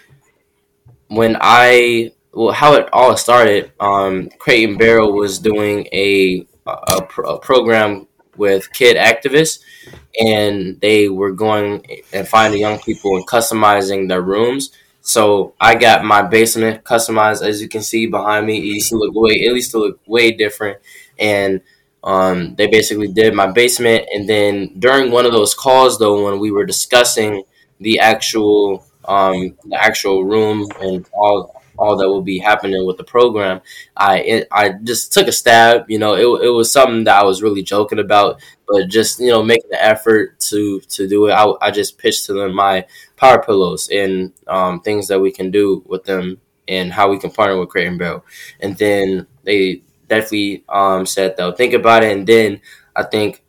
when 1.08 1.38
I 1.40 2.12
well, 2.36 2.54
how 2.54 2.74
it 2.74 2.90
all 2.92 3.16
started, 3.16 3.72
um, 3.80 4.30
and 4.48 4.78
Barrel 4.78 5.14
was 5.14 5.40
doing 5.40 5.88
a, 5.94 6.46
a, 6.68 6.98
a 7.26 7.40
program 7.40 8.08
with 8.36 8.72
kid 8.74 8.98
activists, 8.98 9.64
and 10.20 10.80
they 10.82 11.08
were 11.08 11.32
going 11.32 11.86
and 12.12 12.28
finding 12.28 12.60
young 12.60 12.80
people 12.80 13.16
and 13.16 13.26
customizing 13.26 14.10
their 14.10 14.22
rooms. 14.22 14.72
So 15.00 15.54
I 15.62 15.76
got 15.76 16.04
my 16.04 16.24
basement 16.24 16.84
customized, 16.84 17.42
as 17.42 17.62
you 17.62 17.70
can 17.70 17.82
see 17.82 18.06
behind 18.08 18.46
me. 18.46 18.58
It 18.58 18.66
used 18.66 18.90
to 18.90 18.98
look 18.98 19.14
way, 19.16 19.34
it 19.34 19.54
used 19.54 19.72
to 19.72 19.80
look 19.80 20.00
way 20.06 20.32
different, 20.32 20.80
and 21.18 21.62
um, 22.04 22.56
they 22.56 22.68
basically 22.68 23.08
did 23.08 23.34
my 23.34 23.48
basement. 23.48 24.08
And 24.14 24.28
then 24.28 24.78
during 24.78 25.10
one 25.12 25.26
of 25.26 25.32
those 25.32 25.54
calls, 25.54 26.00
though, 26.00 26.26
when 26.26 26.40
we 26.40 26.52
were 26.52 26.66
discussing 26.66 27.44
the 27.80 28.00
actual 28.00 28.86
um, 29.06 29.56
the 29.66 29.78
actual 29.80 30.26
room 30.26 30.68
and 30.82 31.08
all 31.14 31.55
all 31.78 31.98
that 31.98 32.08
will 32.08 32.22
be 32.22 32.40
happening 32.40 32.86
with 32.86 32.98
the 32.98 33.04
program. 33.04 33.62
I 33.96 34.20
it, 34.20 34.48
I 34.52 34.70
just 34.84 35.14
took 35.14 35.28
a 35.28 35.32
stab. 35.32 35.90
You 35.90 36.00
know, 36.00 36.14
it, 36.16 36.46
it 36.46 36.50
was 36.50 36.72
something 36.72 37.04
that 37.06 37.22
I 37.22 37.24
was 37.26 37.42
really 37.42 37.64
joking 37.64 38.00
about, 38.00 38.42
but 38.68 38.88
just 38.88 39.20
you 39.20 39.28
know 39.30 39.44
making 39.44 39.70
the 39.72 39.84
effort 39.84 40.40
to 40.52 40.80
to 40.82 41.08
do 41.08 41.28
it. 41.28 41.34
I, 41.34 41.52
I 41.62 41.72
just 41.72 41.98
pitched 41.98 42.26
to 42.26 42.34
them 42.34 42.56
my 42.56 42.86
power 43.18 43.42
pillows 43.44 43.90
and 43.90 44.34
um, 44.48 44.82
things 44.82 45.08
that 45.08 45.20
we 45.20 45.32
can 45.32 45.52
do 45.52 45.84
with 45.86 46.04
them 46.06 46.40
and 46.68 46.92
how 46.92 47.10
we 47.10 47.20
can 47.20 47.32
partner 47.32 47.60
with 47.60 47.70
Crate 47.70 47.88
and 47.88 48.00
Barrel. 48.00 48.26
And 48.60 48.76
then 48.78 49.28
they 49.44 49.84
definitely 50.08 50.64
um, 50.70 51.06
said 51.06 51.38
they'll 51.38 51.52
think 51.52 51.74
about 51.74 52.04
it. 52.04 52.18
And 52.18 52.26
then 52.28 52.62
I 52.96 53.04
think 53.04 53.44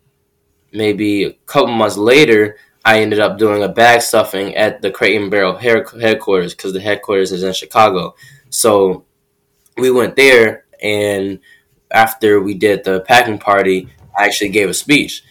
maybe 0.73 1.25
a 1.25 1.33
couple 1.47 1.69
months 1.73 1.97
later, 1.97 2.59
I 2.87 3.01
ended 3.01 3.19
up 3.19 3.37
doing 3.37 3.65
a 3.65 3.69
bag 3.69 4.01
stuffing 4.01 4.55
at 4.55 4.81
the 4.81 4.93
Crate 4.93 5.21
and 5.21 5.29
Barrel 5.29 5.57
headquarters 5.57 6.55
because 6.55 6.73
the 6.73 6.81
headquarters 6.81 7.33
is 7.33 7.43
in 7.43 7.53
Chicago. 7.53 8.15
So 8.49 9.05
we 9.77 9.91
went 9.91 10.15
there, 10.15 10.67
and 10.81 11.41
after 11.91 12.41
we 12.41 12.55
did 12.55 12.85
the 12.85 13.01
packing 13.01 13.41
party, 13.41 13.89
I 14.17 14.27
actually 14.27 14.51
gave 14.51 14.71
a 14.71 14.75
speech. 14.75 15.25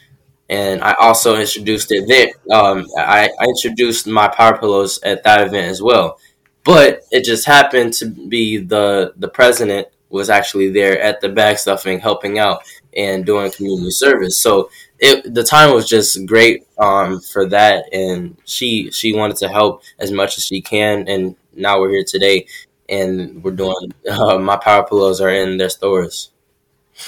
And 0.50 0.84
I 0.84 0.96
also 1.00 1.38
introduced 1.38 1.94
it 1.94 2.10
there. 2.10 2.28
Um, 2.56 2.86
I, 2.98 3.30
I 3.40 3.46
introduced 3.46 4.06
my 4.06 4.28
power 4.28 4.58
pillows 4.58 5.00
at 5.04 5.24
that 5.24 5.48
event 5.48 5.72
as 5.72 5.82
well. 5.82 6.20
But 6.66 7.04
it 7.10 7.24
just 7.24 7.46
happened 7.46 7.94
to 7.94 8.08
be 8.08 8.58
the 8.58 9.14
the 9.16 9.30
president 9.30 9.88
was 10.10 10.30
actually 10.30 10.72
there 10.72 11.00
at 11.00 11.22
the 11.22 11.30
bag 11.30 11.58
stuffing, 11.58 12.00
helping 12.00 12.38
out 12.38 12.64
and 12.96 13.26
doing 13.26 13.52
community 13.52 13.92
service. 13.92 14.42
So 14.42 14.70
it 15.00 15.34
the 15.34 15.44
time 15.44 15.74
was 15.74 15.88
just 15.88 16.26
great 16.26 16.68
um, 16.78 17.20
for 17.22 17.46
that, 17.48 17.86
and 17.94 18.38
she 18.46 18.92
she 18.92 19.14
wanted 19.14 19.38
to 19.38 19.50
help 19.50 19.84
as 20.00 20.12
much 20.12 20.38
as 20.38 20.46
she 20.46 20.62
can, 20.62 21.08
and 21.08 21.36
now 21.56 21.80
we're 21.80 21.90
here 21.90 22.06
today, 22.08 22.48
and 22.88 23.44
we're 23.44 23.52
doing 23.52 23.94
uh, 24.10 24.38
my 24.38 24.58
power 24.58 24.86
pillows 24.88 25.22
are 25.22 25.30
in 25.30 25.58
their 25.58 25.70
stores. 25.70 26.32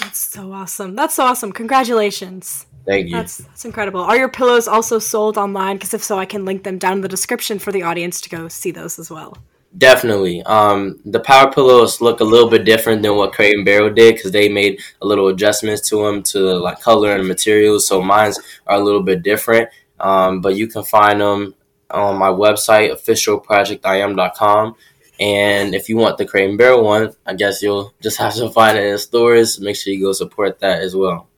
That's 0.00 0.18
so 0.18 0.52
awesome! 0.52 0.94
That's 0.94 1.14
so 1.14 1.24
awesome! 1.24 1.52
Congratulations! 1.52 2.66
Thank 2.84 3.08
you. 3.08 3.16
That's 3.16 3.38
that's 3.38 3.64
incredible. 3.64 4.00
Are 4.00 4.16
your 4.16 4.30
pillows 4.30 4.66
also 4.66 4.98
sold 4.98 5.36
online? 5.36 5.76
Because 5.76 5.94
if 5.94 6.02
so, 6.02 6.18
I 6.18 6.24
can 6.24 6.44
link 6.44 6.64
them 6.64 6.78
down 6.78 6.94
in 6.94 7.00
the 7.02 7.08
description 7.08 7.58
for 7.58 7.72
the 7.72 7.82
audience 7.82 8.20
to 8.22 8.30
go 8.30 8.48
see 8.48 8.70
those 8.70 8.98
as 8.98 9.10
well. 9.10 9.36
Definitely. 9.76 10.42
Um, 10.42 10.98
the 11.04 11.20
power 11.20 11.52
pillows 11.52 12.00
look 12.00 12.20
a 12.20 12.24
little 12.24 12.48
bit 12.48 12.64
different 12.64 13.02
than 13.02 13.16
what 13.16 13.32
Crate 13.32 13.54
and 13.54 13.64
Barrel 13.64 13.92
did 13.92 14.14
because 14.14 14.32
they 14.32 14.48
made 14.48 14.80
a 15.02 15.06
little 15.06 15.28
adjustments 15.28 15.88
to 15.90 16.04
them 16.04 16.22
to 16.24 16.38
like 16.56 16.80
color 16.80 17.14
and 17.14 17.28
materials. 17.28 17.86
So 17.86 18.00
mine's 18.00 18.40
are 18.66 18.80
a 18.80 18.82
little 18.82 19.02
bit 19.02 19.22
different. 19.22 19.68
Um, 20.00 20.40
but 20.40 20.54
you 20.54 20.68
can 20.68 20.84
find 20.84 21.20
them 21.20 21.54
on 21.90 22.16
my 22.18 22.28
website, 22.28 22.92
officialprojectiam.com. 22.92 24.76
And 25.20 25.74
if 25.74 25.88
you 25.88 25.96
want 25.96 26.16
the 26.16 26.26
Crate 26.26 26.48
and 26.48 26.58
Barrel 26.58 26.84
one, 26.84 27.12
I 27.26 27.34
guess 27.34 27.62
you'll 27.62 27.92
just 28.00 28.18
have 28.18 28.34
to 28.36 28.50
find 28.50 28.78
it 28.78 28.84
in 28.84 28.98
stores. 28.98 29.60
Make 29.60 29.76
sure 29.76 29.92
you 29.92 30.00
go 30.00 30.12
support 30.12 30.60
that 30.60 30.80
as 30.80 30.94
well. 30.94 31.28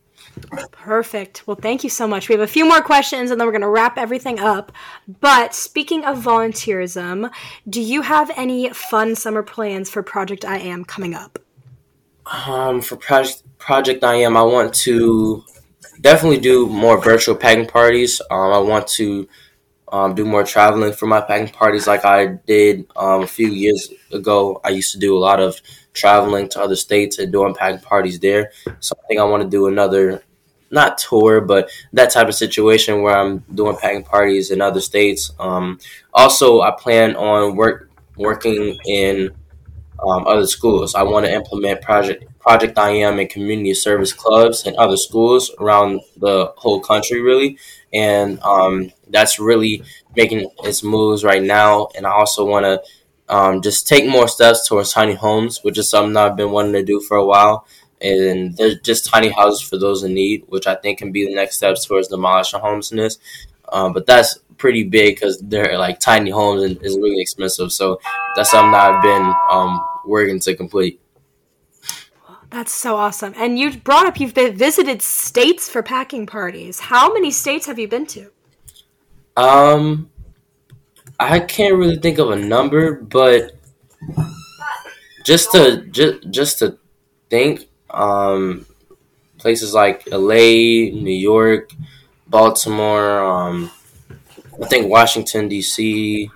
Perfect. 0.72 1.46
Well, 1.46 1.58
thank 1.60 1.84
you 1.84 1.90
so 1.90 2.06
much. 2.06 2.28
We 2.28 2.34
have 2.34 2.42
a 2.42 2.46
few 2.46 2.64
more 2.64 2.80
questions 2.80 3.30
and 3.30 3.40
then 3.40 3.46
we're 3.46 3.52
going 3.52 3.62
to 3.62 3.68
wrap 3.68 3.98
everything 3.98 4.38
up. 4.38 4.72
But 5.20 5.54
speaking 5.54 6.04
of 6.04 6.18
volunteerism, 6.18 7.30
do 7.68 7.80
you 7.80 8.02
have 8.02 8.30
any 8.36 8.70
fun 8.70 9.14
summer 9.14 9.42
plans 9.42 9.90
for 9.90 10.02
Project 10.02 10.44
I 10.44 10.58
Am 10.58 10.84
coming 10.84 11.14
up? 11.14 11.38
Um, 12.26 12.80
for 12.80 12.96
Project 12.96 13.42
Project 13.58 14.04
I 14.04 14.14
Am, 14.16 14.36
I 14.36 14.42
want 14.42 14.72
to 14.86 15.44
definitely 16.00 16.38
do 16.38 16.66
more 16.66 17.00
virtual 17.00 17.34
packing 17.34 17.66
parties. 17.66 18.20
Um, 18.30 18.52
I 18.52 18.58
want 18.58 18.86
to 18.88 19.28
um, 19.92 20.14
do 20.14 20.24
more 20.24 20.44
traveling 20.44 20.92
for 20.92 21.06
my 21.06 21.20
packing 21.20 21.52
parties 21.52 21.86
like 21.86 22.04
I 22.04 22.26
did 22.46 22.86
um, 22.96 23.22
a 23.22 23.26
few 23.26 23.48
years 23.48 23.92
ago. 24.12 24.60
I 24.64 24.70
used 24.70 24.92
to 24.92 24.98
do 24.98 25.16
a 25.16 25.18
lot 25.18 25.40
of 25.40 25.60
traveling 25.92 26.48
to 26.50 26.60
other 26.60 26.76
states 26.76 27.18
and 27.18 27.32
doing 27.32 27.54
packing 27.54 27.80
parties 27.80 28.20
there. 28.20 28.52
So 28.78 28.94
I 29.02 29.06
think 29.08 29.20
I 29.20 29.24
want 29.24 29.42
to 29.42 29.48
do 29.48 29.66
another 29.66 30.22
not 30.70 30.98
tour, 30.98 31.40
but 31.40 31.70
that 31.92 32.10
type 32.10 32.28
of 32.28 32.34
situation 32.34 33.02
where 33.02 33.16
I'm 33.16 33.38
doing 33.54 33.76
packing 33.76 34.04
parties 34.04 34.50
in 34.50 34.60
other 34.60 34.80
states. 34.80 35.32
Um, 35.38 35.78
also, 36.14 36.60
I 36.60 36.70
plan 36.70 37.16
on 37.16 37.56
work 37.56 37.90
working 38.16 38.78
in 38.86 39.30
um, 40.06 40.26
other 40.26 40.46
schools. 40.46 40.94
I 40.94 41.02
want 41.02 41.26
to 41.26 41.32
implement 41.32 41.82
project 41.82 42.24
Project 42.40 42.78
I 42.78 42.90
Am 42.90 43.20
in 43.20 43.28
community 43.28 43.74
service 43.74 44.14
clubs 44.14 44.66
and 44.66 44.74
other 44.76 44.96
schools 44.96 45.50
around 45.60 46.00
the 46.16 46.52
whole 46.56 46.80
country, 46.80 47.20
really, 47.20 47.58
and 47.92 48.40
um, 48.40 48.90
that's 49.08 49.38
really 49.38 49.82
making 50.16 50.50
its 50.64 50.82
moves 50.82 51.22
right 51.22 51.42
now. 51.42 51.88
And 51.94 52.06
I 52.06 52.12
also 52.12 52.46
want 52.46 52.64
to 52.64 52.82
um, 53.28 53.60
just 53.60 53.86
take 53.86 54.08
more 54.08 54.26
steps 54.26 54.66
towards 54.66 54.92
tiny 54.92 55.14
homes, 55.14 55.62
which 55.62 55.76
is 55.76 55.90
something 55.90 56.16
I've 56.16 56.34
been 56.34 56.50
wanting 56.50 56.72
to 56.72 56.82
do 56.82 57.00
for 57.00 57.18
a 57.18 57.24
while 57.24 57.66
and 58.00 58.56
they're 58.56 58.76
just 58.76 59.04
tiny 59.06 59.28
houses 59.28 59.60
for 59.60 59.76
those 59.76 60.02
in 60.02 60.14
need, 60.14 60.44
which 60.48 60.66
I 60.66 60.74
think 60.74 60.98
can 60.98 61.12
be 61.12 61.26
the 61.26 61.34
next 61.34 61.56
steps 61.56 61.84
towards 61.84 62.08
demolishing 62.08 62.60
homelessness. 62.60 63.18
Um, 63.72 63.92
but 63.92 64.06
that's 64.06 64.38
pretty 64.56 64.84
big 64.84 65.16
because 65.16 65.38
they're 65.38 65.78
like 65.78 66.00
tiny 66.00 66.30
homes 66.30 66.62
and 66.62 66.82
is 66.82 66.96
really 66.96 67.20
expensive. 67.20 67.72
So 67.72 68.00
that's 68.36 68.50
something 68.50 68.72
that 68.72 68.90
I've 68.90 69.02
been 69.02 69.34
um, 69.50 69.80
working 70.04 70.40
to 70.40 70.54
complete. 70.54 71.00
That's 72.50 72.72
so 72.72 72.96
awesome. 72.96 73.32
And 73.36 73.58
you 73.58 73.78
brought 73.78 74.06
up 74.06 74.18
you've 74.18 74.34
been 74.34 74.56
visited 74.56 75.02
states 75.02 75.68
for 75.68 75.82
packing 75.82 76.26
parties. 76.26 76.80
How 76.80 77.12
many 77.12 77.30
states 77.30 77.66
have 77.66 77.78
you 77.78 77.86
been 77.86 78.06
to? 78.06 78.30
Um, 79.36 80.10
I 81.18 81.38
can't 81.38 81.76
really 81.76 81.96
think 81.96 82.18
of 82.18 82.30
a 82.30 82.36
number, 82.36 82.94
but 82.94 83.52
just 85.24 85.52
to 85.52 85.86
just 85.90 86.30
just 86.30 86.58
to 86.58 86.76
think, 87.28 87.69
um, 87.92 88.66
places 89.38 89.74
like 89.74 90.06
LA, 90.10 90.90
New 90.92 91.16
York, 91.16 91.72
Baltimore, 92.26 93.20
um, 93.20 93.70
I 94.62 94.66
think 94.66 94.88
Washington 94.88 95.48
D.C. 95.48 96.30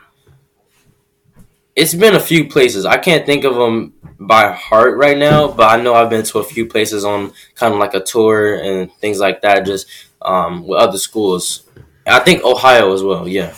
It's 1.77 1.95
been 1.95 2.15
a 2.15 2.21
few 2.21 2.49
places. 2.49 2.87
I 2.87 2.97
can't 2.97 3.27
think 3.27 3.45
of 3.45 3.55
them 3.57 3.95
by 4.19 4.53
heart 4.53 4.97
right 4.97 5.19
now, 5.19 5.49
but 5.49 5.71
I 5.71 5.83
know 5.83 5.95
I've 5.95 6.11
been 6.11 6.25
to 6.25 6.39
a 6.39 6.45
few 6.45 6.67
places 6.67 7.05
on 7.05 7.33
kind 7.55 7.75
of 7.75 7.81
like 7.81 7.95
a 7.95 8.01
tour 8.01 8.55
and 8.55 8.93
things 8.95 9.19
like 9.19 9.43
that, 9.43 9.67
just 9.67 9.87
um, 10.23 10.67
with 10.67 10.79
other 10.79 10.99
schools. 10.99 11.69
I 12.07 12.21
think 12.21 12.45
Ohio 12.45 12.93
as 12.93 13.03
well. 13.03 13.27
Yeah. 13.27 13.55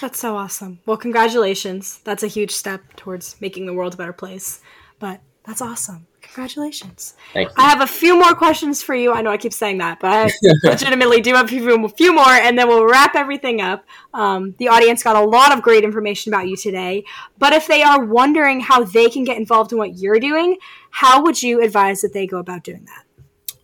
That's 0.00 0.18
so 0.18 0.36
awesome. 0.36 0.80
Well, 0.86 0.96
congratulations. 0.96 2.00
That's 2.04 2.22
a 2.22 2.28
huge 2.28 2.52
step 2.52 2.94
towards 2.96 3.40
making 3.40 3.66
the 3.66 3.74
world 3.74 3.94
a 3.94 3.96
better 3.96 4.12
place. 4.12 4.60
But 4.98 5.20
that's 5.44 5.60
awesome. 5.60 6.06
Congratulations. 6.32 7.14
Thank 7.32 7.48
you. 7.48 7.54
I 7.56 7.68
have 7.68 7.80
a 7.80 7.88
few 7.88 8.16
more 8.16 8.34
questions 8.34 8.84
for 8.84 8.94
you. 8.94 9.12
I 9.12 9.20
know 9.20 9.30
I 9.30 9.36
keep 9.36 9.52
saying 9.52 9.78
that, 9.78 9.98
but 9.98 10.12
I 10.12 10.30
legitimately 10.68 11.22
do 11.22 11.34
have 11.34 11.46
a 11.46 11.48
few, 11.48 11.84
a 11.84 11.88
few 11.88 12.14
more, 12.14 12.28
and 12.28 12.56
then 12.56 12.68
we'll 12.68 12.86
wrap 12.86 13.16
everything 13.16 13.60
up. 13.60 13.84
Um, 14.14 14.54
the 14.58 14.68
audience 14.68 15.02
got 15.02 15.16
a 15.16 15.24
lot 15.24 15.52
of 15.52 15.60
great 15.60 15.82
information 15.82 16.32
about 16.32 16.46
you 16.46 16.56
today. 16.56 17.02
But 17.38 17.52
if 17.52 17.66
they 17.66 17.82
are 17.82 18.04
wondering 18.04 18.60
how 18.60 18.84
they 18.84 19.10
can 19.10 19.24
get 19.24 19.38
involved 19.38 19.72
in 19.72 19.78
what 19.78 19.98
you're 19.98 20.20
doing, 20.20 20.58
how 20.90 21.20
would 21.24 21.42
you 21.42 21.62
advise 21.62 22.00
that 22.02 22.12
they 22.12 22.28
go 22.28 22.38
about 22.38 22.62
doing 22.62 22.84
that? 22.84 23.02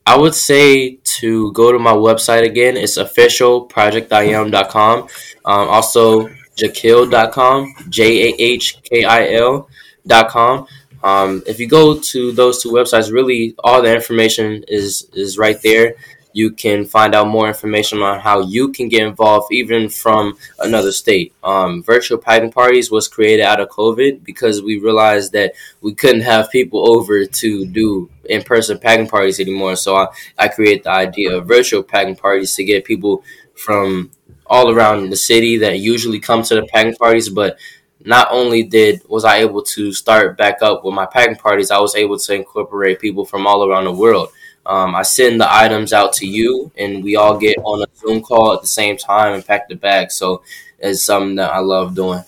I 0.05 0.19
would 0.19 0.35
say 0.35 0.97
to 1.21 1.53
go 1.53 1.71
to 1.71 1.79
my 1.79 1.93
website 1.93 2.45
again. 2.45 2.77
It's 2.77 2.99
officialprojectiam.com. 2.99 5.09
Um, 5.45 5.69
also, 5.69 6.29
jahkil.com, 6.57 7.75
J 7.91 8.31
A 8.31 8.35
H 8.41 8.83
K 8.83 9.05
I 9.05 9.35
L.com. 9.35 10.67
Um, 11.03 11.43
if 11.47 11.61
you 11.61 11.69
go 11.69 11.99
to 11.99 12.33
those 12.33 12.63
two 12.63 12.71
websites, 12.71 13.13
really 13.13 13.55
all 13.63 13.83
the 13.83 13.95
information 13.95 14.65
is 14.69 15.09
is 15.13 15.39
right 15.39 15.61
there. 15.63 15.95
You 16.33 16.51
can 16.51 16.85
find 16.85 17.15
out 17.15 17.29
more 17.29 17.49
information 17.49 18.03
on 18.03 18.21
how 18.21 18.41
you 18.43 18.71
can 18.71 18.91
get 18.91 19.07
involved, 19.07 19.51
even 19.53 19.89
from 19.89 20.37
another 20.59 20.93
state. 20.93 21.33
Um, 21.43 21.83
virtual 21.83 22.19
packing 22.19 22.53
parties 22.53 22.91
was 22.91 23.09
created 23.09 23.43
out 23.43 23.59
of 23.59 23.71
COVID 23.71 24.23
because 24.23 24.61
we 24.61 24.79
realized 24.79 25.33
that 25.33 25.55
we 25.81 25.95
couldn't 25.95 26.21
have 26.21 26.51
people 26.51 26.91
over 26.91 27.25
to 27.25 27.65
do 27.65 28.11
in 28.27 28.43
person 28.43 28.79
packing 28.79 29.09
parties 29.09 29.41
anymore. 29.41 29.77
So 29.77 29.97
I, 29.97 30.09
I 30.39 30.49
created 30.49 30.85
the 30.85 30.91
idea 30.91 31.37
of 31.37 31.49
virtual 31.49 31.83
packing 31.83 32.17
parties 32.17 32.55
to 32.57 32.65
get 32.65 32.85
people 32.85 33.25
from 33.55 34.11
all 34.47 34.71
around 34.71 35.09
the 35.11 35.17
city 35.17 35.57
that 35.59 35.79
usually 35.79 36.21
come 36.21 36.43
to 36.43 36.55
the 36.55 36.67
packing 36.67 36.97
parties, 36.97 37.29
but 37.29 37.59
not 38.05 38.29
only 38.31 38.63
did 38.63 39.03
was 39.09 39.25
I 39.25 39.39
able 39.39 39.63
to 39.63 39.93
start 39.93 40.37
back 40.37 40.63
up 40.63 40.85
with 40.85 40.95
my 40.95 41.07
packing 41.07 41.37
parties, 41.37 41.71
I 41.71 41.79
was 41.79 41.97
able 41.97 42.19
to 42.19 42.35
incorporate 42.35 43.01
people 43.01 43.25
from 43.25 43.47
all 43.47 43.69
around 43.69 43.85
the 43.85 43.93
world. 43.93 44.31
Um, 44.67 44.95
I 44.95 45.03
send 45.03 45.41
the 45.41 45.53
items 45.53 45.93
out 45.93 46.13
to 46.15 46.27
you, 46.27 46.73
and 46.77 47.03
we 47.05 47.15
all 47.17 47.39
get 47.39 47.57
on 47.59 47.83
a 47.83 47.87
Zoom 47.97 48.21
call 48.21 48.53
at 48.53 48.61
the 48.61 48.67
same 48.67 48.97
time 48.97 49.33
and 49.33 49.47
pack 49.47 49.69
the 49.69 49.77
bag. 49.77 50.11
So 50.11 50.43
it's 50.79 51.05
something 51.05 51.37
that 51.37 51.53
I 51.53 51.61
love 51.61 51.95
doing. 51.95 52.25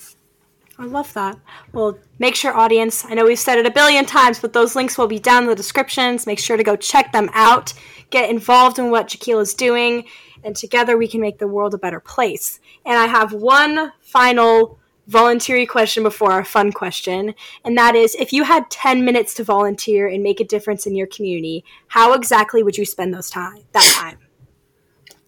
I 0.78 0.84
love 0.84 1.12
that. 1.14 1.37
Well, 1.72 1.98
make 2.20 2.37
sure, 2.37 2.56
audience, 2.56 3.04
I 3.04 3.14
know 3.14 3.25
we've 3.25 3.38
said 3.38 3.58
it 3.58 3.66
a 3.66 3.70
billion 3.70 4.06
times, 4.06 4.38
but 4.38 4.52
those 4.52 4.76
links 4.76 4.96
will 4.96 5.08
be 5.08 5.18
down 5.18 5.42
in 5.42 5.48
the 5.48 5.56
descriptions. 5.56 6.25
Make 6.25 6.38
sure 6.38 6.56
to 6.56 6.62
go 6.62 6.76
check 6.76 7.10
them 7.10 7.28
out, 7.34 7.75
get 8.10 8.30
involved 8.30 8.78
in 8.78 8.92
what 8.92 9.08
Jahkil 9.08 9.42
is 9.42 9.54
doing, 9.54 10.04
and 10.44 10.54
together 10.54 10.96
we 10.96 11.08
can 11.08 11.20
make 11.20 11.38
the 11.38 11.48
world 11.48 11.75
a 11.75 11.78
better 11.78 11.98
place. 11.98 12.60
And 12.87 12.96
I 12.96 13.06
have 13.06 13.32
one 13.32 13.92
final 14.00 14.78
voluntary 15.09 15.67
question 15.67 16.03
before 16.03 16.31
our 16.31 16.45
fun 16.45 16.71
question, 16.71 17.35
and 17.65 17.77
that 17.77 17.97
is 17.97 18.15
if 18.15 18.33
you 18.33 18.45
had 18.45 18.71
10 18.71 19.05
minutes 19.05 19.35
to 19.35 19.45
volunteer 19.45 20.07
and 20.07 20.23
make 20.23 20.38
a 20.38 20.45
difference 20.45 20.87
in 20.87 20.95
your 20.95 21.07
community, 21.07 21.65
how 21.88 22.12
exactly 22.12 22.62
would 22.62 22.79
you 22.79 22.85
spend 22.85 23.12
those 23.12 23.31
time 23.31 23.65
that 23.73 23.93
time? 23.97 24.19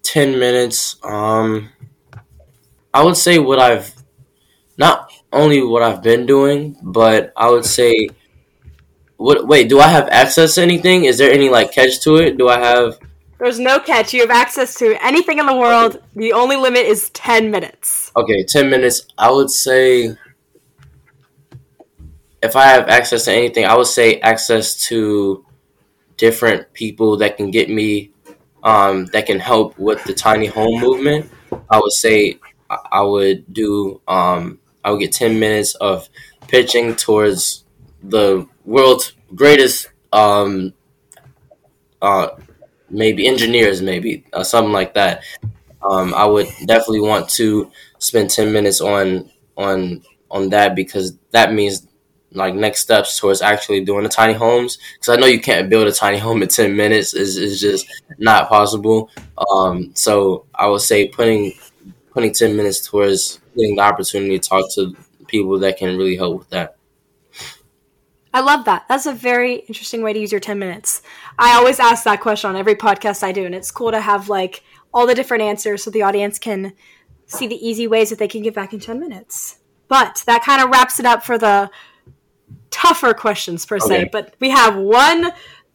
10 0.03 0.39
minutes 0.39 0.97
um 1.05 1.69
I 2.93 3.05
would 3.05 3.17
say 3.17 3.39
what 3.39 3.59
I've 3.59 3.95
not 4.77 5.13
only 5.33 5.63
what 5.63 5.83
I've 5.83 6.03
been 6.03 6.27
doing, 6.27 6.77
but 6.83 7.33
I 7.37 7.51
would 7.51 7.65
say 7.65 8.09
what 9.17 9.47
wait, 9.47 9.69
do 9.69 9.81
I 9.81 9.89
have 9.89 10.09
access 10.09 10.55
to 10.55 10.63
anything? 10.63 11.05
Is 11.05 11.19
there 11.19 11.31
any 11.31 11.49
like 11.49 11.73
catch 11.73 12.01
to 12.03 12.17
it? 12.17 12.39
Do 12.39 12.49
I 12.49 12.59
have 12.59 12.99
There's 13.41 13.59
no 13.59 13.81
catch. 13.81 14.13
You 14.13 14.21
have 14.21 14.31
access 14.31 14.75
to 14.81 15.03
anything 15.03 15.39
in 15.39 15.47
the 15.47 15.57
world. 15.57 16.03
The 16.15 16.35
only 16.35 16.57
limit 16.57 16.83
is 16.83 17.09
10 17.11 17.51
minutes. 17.51 18.13
Okay, 18.15 18.45
10 18.45 18.69
minutes. 18.69 19.07
I 19.17 19.31
would 19.31 19.51
say 19.51 20.15
if 22.43 22.55
I 22.55 22.67
have 22.67 22.89
access 22.89 23.25
to 23.25 23.33
anything, 23.33 23.65
I 23.65 23.75
would 23.77 23.87
say 23.87 24.21
access 24.21 24.79
to 24.89 25.47
different 26.19 26.71
people 26.75 27.17
that 27.17 27.39
can 27.39 27.51
get 27.51 27.71
me, 27.71 28.13
um, 28.63 29.07
that 29.07 29.25
can 29.25 29.41
help 29.41 29.79
with 29.79 30.05
the 30.05 30.13
tiny 30.13 30.47
home 30.47 30.79
movement. 30.79 31.31
I 31.71 31.79
would 31.79 31.93
say 31.93 32.39
I 32.69 33.01
would 33.01 33.51
do, 33.51 34.03
um, 34.07 34.59
I 34.85 34.91
would 34.91 35.01
get 35.01 35.13
10 35.13 35.41
minutes 35.41 35.75
of 35.77 36.11
pitching 36.47 36.95
towards 36.95 37.65
the 38.03 38.47
world's 38.67 39.15
greatest, 39.35 39.89
um, 40.13 40.75
uh, 42.03 42.29
maybe 42.91 43.27
engineers, 43.27 43.83
maybe 43.83 44.25
uh, 44.33 44.45
something 44.45 44.73
like 44.73 44.95
that. 44.95 45.23
Um, 45.83 46.13
I 46.15 46.27
would 46.27 46.49
definitely 46.67 47.01
want 47.01 47.29
to 47.31 47.71
spend 47.99 48.31
10 48.31 48.53
minutes 48.53 48.81
on 48.81 49.31
on 49.57 50.03
on 50.31 50.51
that 50.51 50.75
because 50.75 51.17
that 51.33 51.53
means 51.53 51.87
like 52.33 52.55
next 52.55 52.81
steps 52.81 53.19
towards 53.19 53.43
actually 53.43 53.85
doing 53.85 54.05
the 54.05 54.09
tiny 54.09 54.35
homes 54.35 54.79
because 54.95 55.09
I 55.09 55.21
know 55.21 55.27
you 55.27 55.41
can't 55.41 55.69
build 55.69 55.89
a 55.89 55.93
tiny 55.93 56.19
home 56.19 56.43
in 56.43 56.49
10 56.49 56.77
minutes 56.77 57.13
is, 57.13 57.37
is 57.37 57.61
just 57.61 57.87
not 58.19 58.49
possible 58.49 59.11
um, 59.51 59.91
so 59.95 60.47
I 60.55 60.69
would 60.69 60.81
say 60.81 61.09
putting 61.09 61.55
putting 62.13 62.33
10 62.33 62.57
minutes 62.57 62.87
towards 62.87 63.41
getting 63.57 63.77
the 63.77 63.83
opportunity 63.83 64.39
to 64.39 64.49
talk 64.49 64.73
to 64.75 64.97
people 65.27 65.59
that 65.59 65.77
can 65.77 65.97
really 65.97 66.17
help 66.17 66.39
with 66.39 66.51
that 66.51 66.77
I 68.33 68.41
love 68.43 68.65
that. 68.67 68.85
That's 68.89 69.07
a 69.07 69.13
very 69.13 69.57
interesting 69.57 70.03
way 70.03 70.13
to 70.13 70.19
use 70.19 70.31
your 70.31 70.41
10 70.41 70.59
minutes. 70.59 71.03
I 71.41 71.57
always 71.57 71.81
ask 71.81 72.05
that 72.05 72.21
question 72.21 72.51
on 72.51 72.57
every 72.57 72.77
podcast 72.77 73.23
I 73.23 73.33
do, 73.33 73.47
and 73.47 73.55
it's 73.55 73.71
cool 73.71 73.91
to 73.91 74.01
have 74.01 74.29
like 74.29 74.63
all 74.93 75.07
the 75.07 75.15
different 75.15 75.43
answers 75.43 75.83
so 75.83 75.91
the 75.91 76.03
audience 76.03 76.39
can 76.39 76.75
see 77.27 77.47
the 77.47 77.67
easy 77.67 77.87
ways 77.87 78.11
that 78.11 78.19
they 78.19 78.29
can 78.29 78.43
get 78.43 78.55
back 78.55 78.73
in 78.73 78.81
10 78.81 79.01
minutes. 79.01 79.59
But 79.89 80.23
that 80.27 80.45
kind 80.45 80.63
of 80.63 80.71
wraps 80.71 81.01
it 81.01 81.07
up 81.07 81.25
for 81.25 81.39
the 81.39 81.71
tougher 82.71 83.15
questions 83.15 83.65
per 83.65 83.79
se. 83.79 84.11
But 84.13 84.35
we 84.39 84.51
have 84.51 84.77
one 84.77 85.33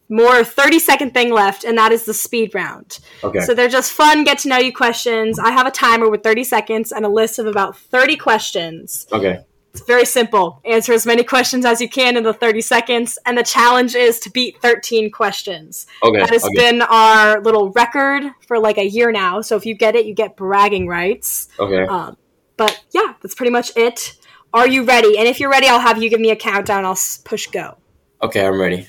more 0.08 0.44
30 0.44 0.78
second 0.78 1.14
thing 1.14 1.32
left, 1.32 1.64
and 1.64 1.76
that 1.76 1.90
is 1.90 2.04
the 2.04 2.14
speed 2.14 2.54
round. 2.54 3.00
okay 3.24 3.40
So 3.40 3.52
they're 3.52 3.68
just 3.68 3.92
fun, 3.92 4.22
get 4.22 4.38
to 4.40 4.48
know 4.48 4.58
you 4.58 4.72
questions. 4.72 5.38
I 5.38 5.50
have 5.50 5.66
a 5.66 5.72
timer 5.72 6.08
with 6.08 6.22
30 6.22 6.44
seconds 6.44 6.92
and 6.92 7.04
a 7.04 7.08
list 7.08 7.40
of 7.40 7.46
about 7.46 7.76
30 7.76 8.16
questions. 8.16 9.06
okay 9.12 9.40
It's 9.76 9.84
very 9.86 10.06
simple. 10.06 10.58
Answer 10.64 10.94
as 10.94 11.04
many 11.04 11.22
questions 11.22 11.66
as 11.66 11.82
you 11.82 11.88
can 11.88 12.16
in 12.16 12.22
the 12.22 12.32
30 12.32 12.62
seconds, 12.62 13.18
and 13.26 13.36
the 13.36 13.42
challenge 13.42 13.94
is 13.94 14.18
to 14.20 14.30
beat 14.30 14.58
13 14.62 15.10
questions. 15.10 15.86
okay 16.02 16.18
That 16.18 16.30
has 16.30 16.44
okay 16.44 16.54
been 16.56 16.80
our 16.80 17.42
little 17.42 17.70
record 17.72 18.22
for 18.48 18.58
like 18.58 18.78
a 18.78 18.86
year 18.88 19.12
now. 19.12 19.42
So 19.42 19.54
if 19.54 19.66
you 19.66 19.74
get 19.74 19.94
it, 19.94 20.06
you 20.06 20.14
get 20.14 20.34
bragging 20.34 20.86
rights. 20.88 21.48
okay 21.60 21.84
Um, 21.84 22.16
but 22.56 22.82
yeah, 22.92 23.16
that's 23.20 23.34
pretty 23.34 23.50
much 23.52 23.70
it. 23.76 24.16
Are 24.54 24.66
you 24.66 24.82
ready? 24.82 25.18
And 25.18 25.28
if 25.28 25.40
you're 25.40 25.50
ready, 25.50 25.68
I'll 25.68 25.78
have 25.78 26.02
you 26.02 26.08
give 26.08 26.20
me 26.20 26.30
a 26.30 26.36
countdown. 26.36 26.86
I'll 26.86 26.98
push 27.24 27.46
go. 27.48 27.76
okay 28.22 28.46
I'm 28.46 28.58
ready 28.58 28.86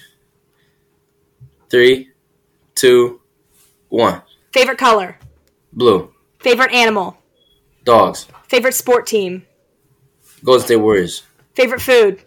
three 1.69 2.12
two 2.76 3.19
one 3.89 4.21
Favorite 4.54 4.78
color? 4.78 5.19
blue 5.73 6.13
Favorite 6.39 6.71
animal? 6.71 7.17
dogs 7.84 8.26
Favorite 8.47 8.73
sport 8.73 9.06
team? 9.06 9.45
Golden 10.43 10.65
State 10.65 10.76
Warriors 10.78 11.23
Favorite 11.56 11.82
food? 11.82 12.21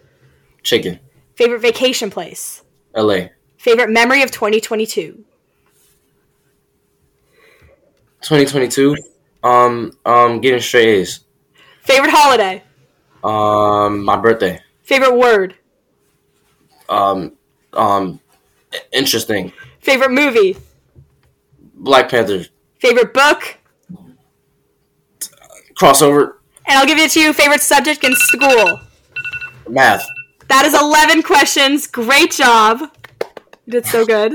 chicken 0.63 0.99
Favorite 1.35 1.61
vacation 1.61 2.11
place? 2.11 2.63
LA 2.95 3.29
Favorite 3.59 3.91
memory 3.91 4.23
of 4.23 4.31
2022? 4.31 5.25
2022 8.23 8.97
um 9.43 9.93
um 10.05 10.41
getting 10.41 10.61
straight 10.61 10.89
A's 10.89 11.21
Favorite 11.83 12.11
holiday? 12.11 12.63
um 13.25 14.05
my 14.05 14.17
birthday 14.17 14.61
Favorite 14.83 15.15
word? 15.17 15.55
um 16.89 17.33
um 17.73 18.21
interesting 18.93 19.53
Favorite 19.81 20.11
movie? 20.11 20.57
Black 21.75 22.11
Panther 22.11 22.45
Favorite 22.79 23.15
book? 23.15 23.57
crossover 25.79 26.35
And 26.71 26.79
I'll 26.79 26.87
give 26.87 26.99
it 26.99 27.11
to 27.13 27.21
you. 27.21 27.33
Favorite 27.33 27.61
subject 27.61 28.05
in 28.05 28.15
school? 28.15 28.79
math 29.69 30.07
That 30.49 30.65
is 30.65 30.75
11 30.81 31.23
questions. 31.23 31.87
Great 31.89 32.31
job. 32.31 32.81
You 33.67 33.73
did 33.73 33.87
so 33.87 34.07
good. 34.15 34.35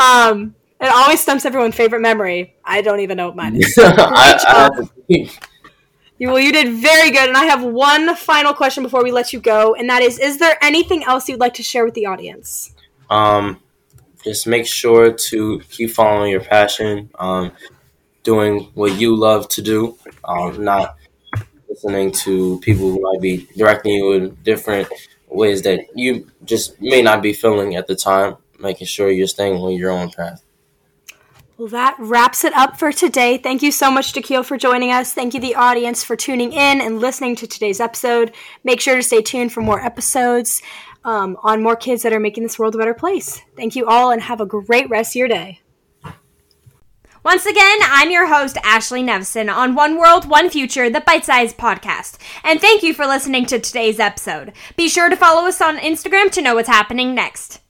Um, 0.00 0.54
it 0.80 0.88
always 0.88 1.20
stumps 1.20 1.44
everyone. 1.44 1.72
Favorite 1.72 2.00
memory? 2.00 2.54
I 2.64 2.80
don't 2.80 3.00
even 3.00 3.18
know 3.18 3.26
what 3.26 3.36
mine 3.36 3.56
is. 3.56 3.74
I, 3.78 4.38
I, 4.48 4.70
You- 5.08 5.28
Well, 6.20 6.38
you 6.40 6.52
did 6.52 6.72
very 6.74 7.10
good. 7.10 7.28
And 7.28 7.36
I 7.36 7.44
have 7.44 7.62
one 7.62 8.14
final 8.16 8.54
question 8.54 8.82
before 8.82 9.02
we 9.04 9.12
let 9.12 9.32
you 9.34 9.40
go, 9.40 9.74
and 9.74 9.90
that 9.90 10.00
is: 10.00 10.18
Is 10.18 10.38
there 10.38 10.56
anything 10.62 11.04
else 11.04 11.28
you'd 11.28 11.40
like 11.40 11.54
to 11.54 11.62
share 11.62 11.84
with 11.84 11.94
the 11.94 12.06
audience? 12.06 12.70
um 13.10 13.60
just 14.24 14.46
make 14.46 14.64
sure 14.66 15.12
to 15.12 15.60
keep 15.68 15.90
following 15.90 16.30
your 16.30 16.40
passion 16.40 17.10
um 17.18 17.52
doing 18.22 18.70
what 18.72 18.98
you 18.98 19.14
love 19.14 19.46
to 19.48 19.60
do 19.60 19.98
um 20.24 20.64
not 20.64 20.96
listening 21.74 22.12
to 22.12 22.60
people 22.60 22.90
who 22.90 23.00
might 23.00 23.20
be 23.20 23.48
directing 23.56 23.92
you 23.94 24.12
in 24.12 24.34
different 24.42 24.88
ways 25.28 25.62
that 25.62 25.80
you 25.94 26.30
just 26.44 26.80
may 26.80 27.02
not 27.02 27.20
be 27.20 27.32
feeling 27.32 27.74
at 27.74 27.86
the 27.86 27.96
time 27.96 28.36
making 28.58 28.86
sure 28.86 29.10
you're 29.10 29.26
staying 29.26 29.56
on 29.56 29.72
your 29.72 29.90
own 29.90 30.08
path 30.10 30.44
Well, 31.58 31.68
that 31.68 31.96
wraps 31.98 32.44
it 32.44 32.52
up 32.54 32.78
for 32.78 32.92
today. 32.92 33.38
Thank 33.38 33.62
you 33.62 33.72
so 33.72 33.90
much, 33.90 34.12
Jahkil, 34.12 34.44
for 34.44 34.56
joining 34.56 34.90
us. 34.90 35.12
Thank 35.12 35.34
you, 35.34 35.40
the 35.40 35.54
audience, 35.54 36.02
for 36.02 36.16
tuning 36.16 36.52
in 36.52 36.80
and 36.80 37.00
listening 37.00 37.36
to 37.36 37.46
today's 37.46 37.80
episode. 37.80 38.32
Make 38.64 38.80
sure 38.80 38.96
to 38.96 39.02
stay 39.02 39.22
tuned 39.22 39.52
for 39.52 39.60
more 39.60 39.80
episodes. 39.80 40.62
um, 41.04 41.36
on 41.42 41.62
more 41.62 41.76
kids 41.76 42.02
that 42.02 42.12
are 42.12 42.20
making 42.20 42.42
this 42.42 42.58
world 42.58 42.74
a 42.74 42.78
better 42.78 42.94
place. 42.94 43.42
Thank 43.56 43.76
you 43.76 43.86
all 43.86 44.10
and 44.10 44.22
have 44.22 44.40
a 44.40 44.46
great 44.46 44.88
rest 44.88 45.12
of 45.12 45.16
your 45.16 45.28
day. 45.28 45.60
Once 47.24 47.46
again, 47.46 47.78
I'm 47.84 48.10
your 48.10 48.26
host, 48.26 48.58
Ashley 48.62 49.02
Nevison, 49.02 49.50
on 49.50 49.74
One 49.74 49.96
World, 49.96 50.28
One 50.28 50.50
Future, 50.50 50.90
the 50.90 51.00
Bite 51.00 51.24
Size 51.24 51.54
Podcast. 51.54 52.18
And 52.44 52.60
thank 52.60 52.82
you 52.82 52.92
for 52.92 53.06
listening 53.06 53.46
to 53.46 53.58
today's 53.58 53.98
episode. 53.98 54.52
Be 54.76 54.90
sure 54.90 55.08
to 55.08 55.16
follow 55.16 55.48
us 55.48 55.62
on 55.62 55.78
Instagram 55.78 56.30
to 56.32 56.42
know 56.42 56.56
what's 56.56 56.68
happening 56.68 57.14
next. 57.14 57.63